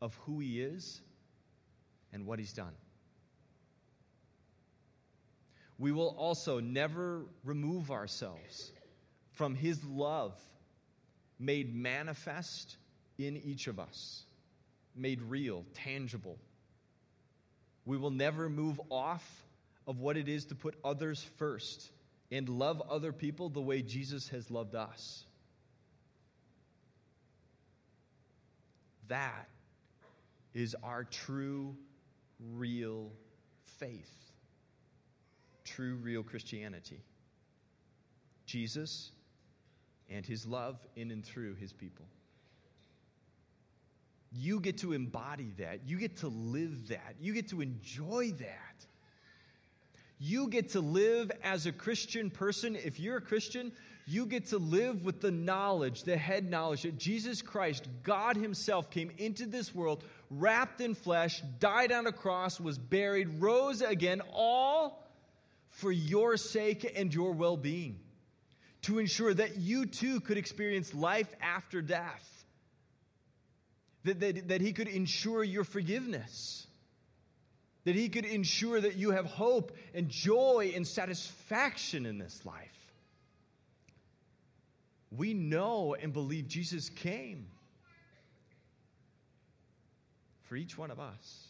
of 0.00 0.14
who 0.24 0.38
he 0.38 0.60
is 0.60 1.00
and 2.12 2.26
what 2.26 2.38
he's 2.38 2.52
done. 2.52 2.74
We 5.78 5.90
will 5.90 6.14
also 6.16 6.60
never 6.60 7.24
remove 7.42 7.90
ourselves 7.90 8.70
from 9.32 9.56
his 9.56 9.82
love 9.84 10.40
made 11.40 11.74
manifest 11.74 12.76
in 13.18 13.36
each 13.36 13.66
of 13.66 13.80
us, 13.80 14.22
made 14.94 15.20
real, 15.22 15.64
tangible. 15.74 16.38
We 17.84 17.96
will 17.96 18.12
never 18.12 18.48
move 18.48 18.80
off 18.90 19.44
of 19.88 19.98
what 19.98 20.16
it 20.16 20.28
is 20.28 20.44
to 20.46 20.54
put 20.54 20.76
others 20.84 21.26
first 21.36 21.90
and 22.34 22.48
love 22.48 22.82
other 22.90 23.12
people 23.12 23.48
the 23.48 23.60
way 23.60 23.80
Jesus 23.80 24.28
has 24.28 24.50
loved 24.50 24.74
us. 24.74 25.24
That 29.06 29.48
is 30.52 30.74
our 30.82 31.04
true, 31.04 31.76
real 32.56 33.12
faith, 33.78 34.32
true, 35.64 35.94
real 35.94 36.24
Christianity. 36.24 37.04
Jesus 38.46 39.12
and 40.10 40.26
his 40.26 40.44
love 40.44 40.76
in 40.96 41.12
and 41.12 41.24
through 41.24 41.54
his 41.54 41.72
people. 41.72 42.06
You 44.32 44.58
get 44.58 44.78
to 44.78 44.92
embody 44.92 45.52
that. 45.58 45.86
You 45.86 45.98
get 45.98 46.16
to 46.18 46.28
live 46.28 46.88
that. 46.88 47.14
You 47.20 47.32
get 47.32 47.48
to 47.50 47.60
enjoy 47.60 48.32
that. 48.38 48.86
You 50.26 50.48
get 50.48 50.70
to 50.70 50.80
live 50.80 51.30
as 51.42 51.66
a 51.66 51.72
Christian 51.72 52.30
person. 52.30 52.76
If 52.76 52.98
you're 52.98 53.18
a 53.18 53.20
Christian, 53.20 53.72
you 54.06 54.24
get 54.24 54.46
to 54.46 54.58
live 54.58 55.04
with 55.04 55.20
the 55.20 55.30
knowledge, 55.30 56.04
the 56.04 56.16
head 56.16 56.50
knowledge 56.50 56.84
that 56.84 56.96
Jesus 56.96 57.42
Christ, 57.42 57.86
God 58.02 58.38
Himself, 58.38 58.90
came 58.90 59.10
into 59.18 59.44
this 59.44 59.74
world, 59.74 60.02
wrapped 60.30 60.80
in 60.80 60.94
flesh, 60.94 61.42
died 61.58 61.92
on 61.92 62.06
a 62.06 62.12
cross, 62.12 62.58
was 62.58 62.78
buried, 62.78 63.42
rose 63.42 63.82
again, 63.82 64.22
all 64.32 65.06
for 65.68 65.92
your 65.92 66.38
sake 66.38 66.90
and 66.96 67.12
your 67.12 67.32
well 67.32 67.58
being, 67.58 68.00
to 68.82 69.00
ensure 69.00 69.34
that 69.34 69.58
you 69.58 69.84
too 69.84 70.20
could 70.20 70.38
experience 70.38 70.94
life 70.94 71.28
after 71.42 71.82
death 71.82 72.46
that, 74.04 74.20
that, 74.20 74.48
that 74.48 74.60
He 74.62 74.72
could 74.72 74.88
ensure 74.88 75.44
your 75.44 75.64
forgiveness, 75.64 76.66
that 77.84 77.94
He 77.94 78.08
could 78.08 78.24
ensure 78.24 78.80
that 78.80 78.96
you 78.96 79.10
have 79.10 79.26
hope 79.26 79.76
and 79.94 80.08
joy 80.08 80.72
and 80.74 80.86
satisfaction 80.86 82.06
in 82.06 82.18
this 82.18 82.44
life. 82.44 82.92
We 85.10 85.34
know 85.34 85.94
and 85.94 86.12
believe 86.12 86.48
Jesus 86.48 86.88
came 86.88 87.46
for 90.42 90.56
each 90.56 90.76
one 90.76 90.90
of 90.90 90.98
us. 90.98 91.48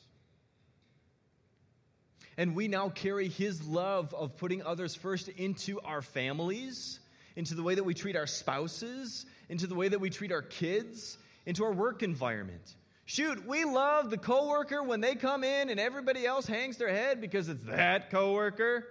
And 2.37 2.57
we 2.57 2.68
now 2.68 2.88
carry 2.88 3.29
his 3.29 3.66
love 3.66 4.12
of 4.12 4.37
putting 4.37 4.62
others 4.62 4.94
first 4.94 5.29
into 5.29 5.81
our 5.81 6.03
families, 6.03 6.99
into 7.37 7.55
the 7.55 7.62
way 7.62 7.77
that 7.77 7.85
we 7.85 7.94
treat 7.94 8.16
our 8.16 8.27
spouses, 8.27 9.25
into 9.49 9.66
the 9.66 9.75
way 9.75 9.88
that 9.88 10.01
we 10.01 10.11
treat 10.11 10.33
our 10.33 10.42
kids, 10.42 11.16
into 11.47 11.64
our 11.64 11.73
work 11.73 12.03
environment. 12.03 12.75
Shoot, 13.06 13.46
we 13.46 13.64
love 13.64 14.10
the 14.10 14.18
coworker 14.18 14.82
when 14.82 15.00
they 15.00 15.14
come 15.14 15.44
in 15.44 15.68
and 15.68 15.78
everybody 15.78 16.26
else 16.26 16.46
hangs 16.46 16.78
their 16.78 16.88
head 16.88 17.20
because 17.20 17.48
it's 17.48 17.62
that 17.64 18.10
coworker. 18.10 18.86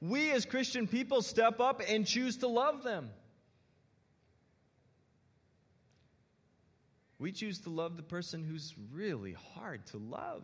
We 0.00 0.30
as 0.32 0.44
Christian 0.44 0.86
people 0.86 1.22
step 1.22 1.60
up 1.60 1.80
and 1.86 2.06
choose 2.06 2.38
to 2.38 2.48
love 2.48 2.82
them. 2.82 3.10
We 7.18 7.32
choose 7.32 7.60
to 7.60 7.70
love 7.70 7.96
the 7.96 8.02
person 8.02 8.42
who's 8.42 8.74
really 8.92 9.36
hard 9.54 9.86
to 9.88 9.98
love. 9.98 10.42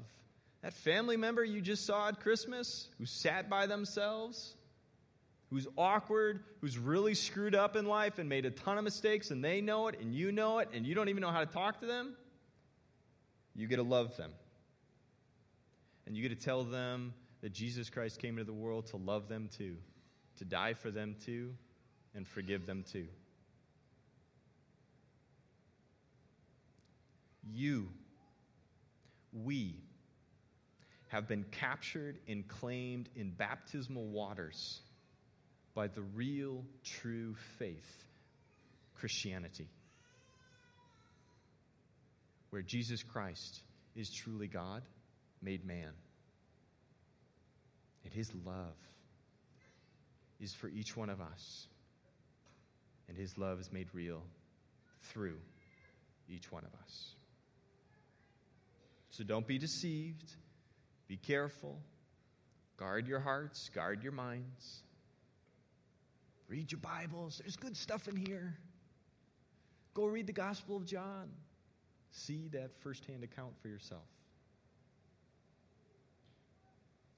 That 0.62 0.74
family 0.74 1.16
member 1.16 1.42
you 1.42 1.60
just 1.60 1.86
saw 1.86 2.08
at 2.08 2.20
Christmas 2.20 2.88
who 2.98 3.06
sat 3.06 3.48
by 3.48 3.66
themselves 3.66 4.54
who's 5.50 5.66
awkward, 5.76 6.40
who's 6.60 6.76
really 6.76 7.14
screwed 7.14 7.54
up 7.54 7.76
in 7.76 7.86
life 7.86 8.18
and 8.18 8.28
made 8.28 8.44
a 8.44 8.50
ton 8.50 8.78
of 8.78 8.84
mistakes, 8.84 9.30
and 9.30 9.44
they 9.44 9.60
know 9.60 9.88
it, 9.88 9.98
and 10.00 10.14
you 10.14 10.32
know 10.32 10.58
it, 10.58 10.68
and 10.72 10.86
you 10.86 10.94
don't 10.94 11.08
even 11.08 11.20
know 11.20 11.30
how 11.30 11.40
to 11.40 11.46
talk 11.46 11.80
to 11.80 11.86
them, 11.86 12.14
you 13.56 13.66
get 13.66 13.76
to 13.76 13.82
love 13.82 14.16
them. 14.16 14.32
And 16.06 16.16
you 16.16 16.22
get 16.28 16.38
to 16.38 16.44
tell 16.44 16.62
them 16.62 17.14
that 17.40 17.52
Jesus 17.52 17.90
Christ 17.90 18.20
came 18.20 18.38
into 18.38 18.44
the 18.44 18.52
world 18.52 18.86
to 18.88 18.96
love 18.96 19.28
them 19.28 19.48
too, 19.56 19.76
to 20.38 20.44
die 20.44 20.74
for 20.74 20.90
them 20.90 21.16
too, 21.24 21.54
and 22.14 22.28
forgive 22.28 22.66
them 22.66 22.84
too. 22.90 23.06
You, 27.48 27.88
we, 29.32 29.76
have 31.08 31.28
been 31.28 31.44
captured 31.50 32.18
and 32.28 32.46
claimed 32.48 33.08
in 33.14 33.30
baptismal 33.30 34.06
waters 34.06 34.80
by 35.74 35.86
the 35.86 36.02
real, 36.02 36.64
true 36.82 37.34
faith, 37.58 38.04
Christianity, 38.96 39.68
where 42.50 42.62
Jesus 42.62 43.02
Christ 43.02 43.62
is 43.94 44.10
truly 44.10 44.46
God 44.46 44.82
made 45.42 45.64
man. 45.64 45.92
And 48.04 48.12
his 48.12 48.30
love 48.44 48.76
is 50.40 50.54
for 50.54 50.68
each 50.68 50.96
one 50.96 51.10
of 51.10 51.20
us. 51.20 51.66
And 53.08 53.16
his 53.16 53.36
love 53.38 53.60
is 53.60 53.72
made 53.72 53.88
real 53.92 54.22
through 55.02 55.38
each 56.28 56.50
one 56.50 56.64
of 56.64 56.74
us. 56.84 57.14
So 59.10 59.24
don't 59.24 59.46
be 59.46 59.58
deceived. 59.58 60.34
Be 61.08 61.16
careful. 61.16 61.78
Guard 62.76 63.06
your 63.06 63.20
hearts, 63.20 63.70
guard 63.70 64.02
your 64.02 64.12
minds. 64.12 64.82
Read 66.48 66.70
your 66.70 66.80
Bibles. 66.80 67.38
There's 67.38 67.56
good 67.56 67.76
stuff 67.76 68.06
in 68.08 68.16
here. 68.16 68.56
Go 69.94 70.04
read 70.04 70.26
the 70.26 70.32
Gospel 70.32 70.76
of 70.76 70.84
John. 70.84 71.30
See 72.10 72.48
that 72.52 72.70
firsthand 72.80 73.24
account 73.24 73.52
for 73.60 73.68
yourself. 73.68 74.08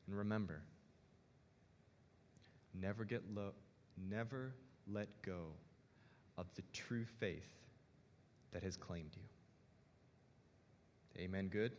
And 0.07 0.17
remember, 0.17 0.63
never 2.75 3.05
get 3.05 3.23
low, 3.35 3.53
never 4.09 4.55
let 4.91 5.09
go 5.23 5.53
of 6.37 6.47
the 6.55 6.63
true 6.73 7.05
faith 7.19 7.49
that 8.53 8.63
has 8.63 8.77
claimed 8.77 9.11
you. 9.15 9.23
Amen. 11.23 11.49
Good. 11.49 11.73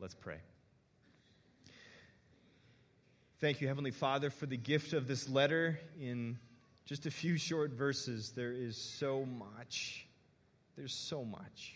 Let's 0.00 0.14
pray. 0.14 0.38
Thank 3.40 3.60
you, 3.60 3.68
Heavenly 3.68 3.92
Father, 3.92 4.30
for 4.30 4.46
the 4.46 4.56
gift 4.56 4.92
of 4.92 5.06
this 5.06 5.28
letter 5.28 5.78
in 6.00 6.38
just 6.86 7.06
a 7.06 7.10
few 7.10 7.36
short 7.36 7.70
verses. 7.70 8.32
There 8.34 8.52
is 8.52 8.76
so 8.76 9.24
much. 9.24 10.07
There's 10.78 10.94
so 10.94 11.24
much. 11.24 11.74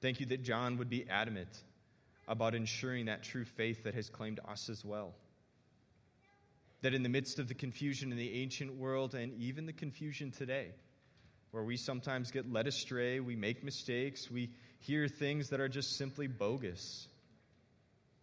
Thank 0.00 0.18
you 0.18 0.26
that 0.26 0.42
John 0.42 0.76
would 0.78 0.90
be 0.90 1.08
adamant 1.08 1.62
about 2.26 2.56
ensuring 2.56 3.06
that 3.06 3.22
true 3.22 3.44
faith 3.44 3.84
that 3.84 3.94
has 3.94 4.10
claimed 4.10 4.40
us 4.48 4.68
as 4.68 4.84
well. 4.84 5.14
That 6.82 6.94
in 6.94 7.04
the 7.04 7.08
midst 7.08 7.38
of 7.38 7.46
the 7.46 7.54
confusion 7.54 8.10
in 8.10 8.18
the 8.18 8.42
ancient 8.42 8.74
world 8.74 9.14
and 9.14 9.32
even 9.40 9.66
the 9.66 9.72
confusion 9.72 10.32
today, 10.32 10.72
where 11.52 11.62
we 11.62 11.76
sometimes 11.76 12.32
get 12.32 12.52
led 12.52 12.66
astray, 12.66 13.20
we 13.20 13.36
make 13.36 13.62
mistakes, 13.62 14.28
we 14.28 14.50
hear 14.80 15.06
things 15.06 15.50
that 15.50 15.60
are 15.60 15.68
just 15.68 15.96
simply 15.96 16.26
bogus 16.26 17.06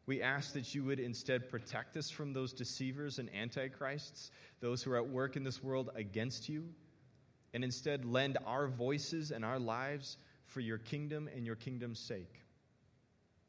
we 0.05 0.21
ask 0.21 0.53
that 0.53 0.75
you 0.75 0.83
would 0.83 0.99
instead 0.99 1.49
protect 1.49 1.95
us 1.95 2.09
from 2.09 2.33
those 2.33 2.51
deceivers 2.51 3.19
and 3.19 3.33
antichrists, 3.33 4.31
those 4.59 4.83
who 4.83 4.91
are 4.91 4.97
at 4.97 5.07
work 5.07 5.37
in 5.37 5.43
this 5.43 5.63
world 5.63 5.91
against 5.95 6.49
you, 6.49 6.65
and 7.53 7.63
instead 7.63 8.05
lend 8.05 8.37
our 8.45 8.67
voices 8.67 9.31
and 9.31 9.45
our 9.45 9.59
lives 9.59 10.17
for 10.45 10.59
your 10.59 10.77
kingdom 10.77 11.29
and 11.35 11.45
your 11.45 11.55
kingdom's 11.55 11.99
sake. 11.99 12.41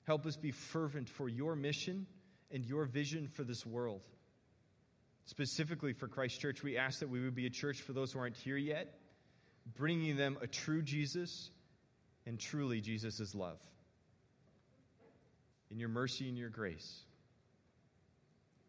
Help 0.06 0.26
us 0.26 0.36
be 0.36 0.50
fervent 0.50 1.08
for 1.08 1.28
your 1.28 1.56
mission 1.56 2.06
and 2.50 2.64
your 2.64 2.84
vision 2.84 3.26
for 3.28 3.42
this 3.42 3.64
world. 3.64 4.02
Specifically 5.26 5.94
for 5.94 6.06
Christ 6.06 6.40
Church, 6.40 6.62
we 6.62 6.76
ask 6.76 7.00
that 7.00 7.08
we 7.08 7.20
would 7.20 7.34
be 7.34 7.46
a 7.46 7.50
church 7.50 7.80
for 7.80 7.94
those 7.94 8.12
who 8.12 8.18
aren't 8.18 8.36
here 8.36 8.58
yet, 8.58 8.98
bringing 9.74 10.16
them 10.16 10.36
a 10.42 10.46
true 10.46 10.82
Jesus 10.82 11.50
and 12.26 12.38
truly 12.38 12.80
Jesus' 12.80 13.34
love 13.34 13.58
in 15.70 15.78
your 15.78 15.88
mercy 15.88 16.28
and 16.28 16.36
your 16.36 16.50
grace. 16.50 17.00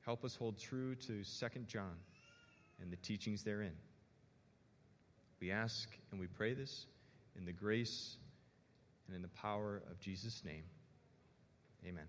Help 0.05 0.23
us 0.23 0.35
hold 0.35 0.57
true 0.57 0.95
to 0.95 1.23
2 1.23 1.47
John 1.67 1.95
and 2.81 2.91
the 2.91 2.97
teachings 2.97 3.43
therein. 3.43 3.73
We 5.39 5.51
ask 5.51 5.89
and 6.11 6.19
we 6.19 6.27
pray 6.27 6.53
this 6.53 6.85
in 7.37 7.45
the 7.45 7.51
grace 7.51 8.17
and 9.07 9.15
in 9.15 9.21
the 9.21 9.27
power 9.29 9.81
of 9.89 9.99
Jesus' 9.99 10.43
name. 10.45 10.63
Amen. 11.85 12.07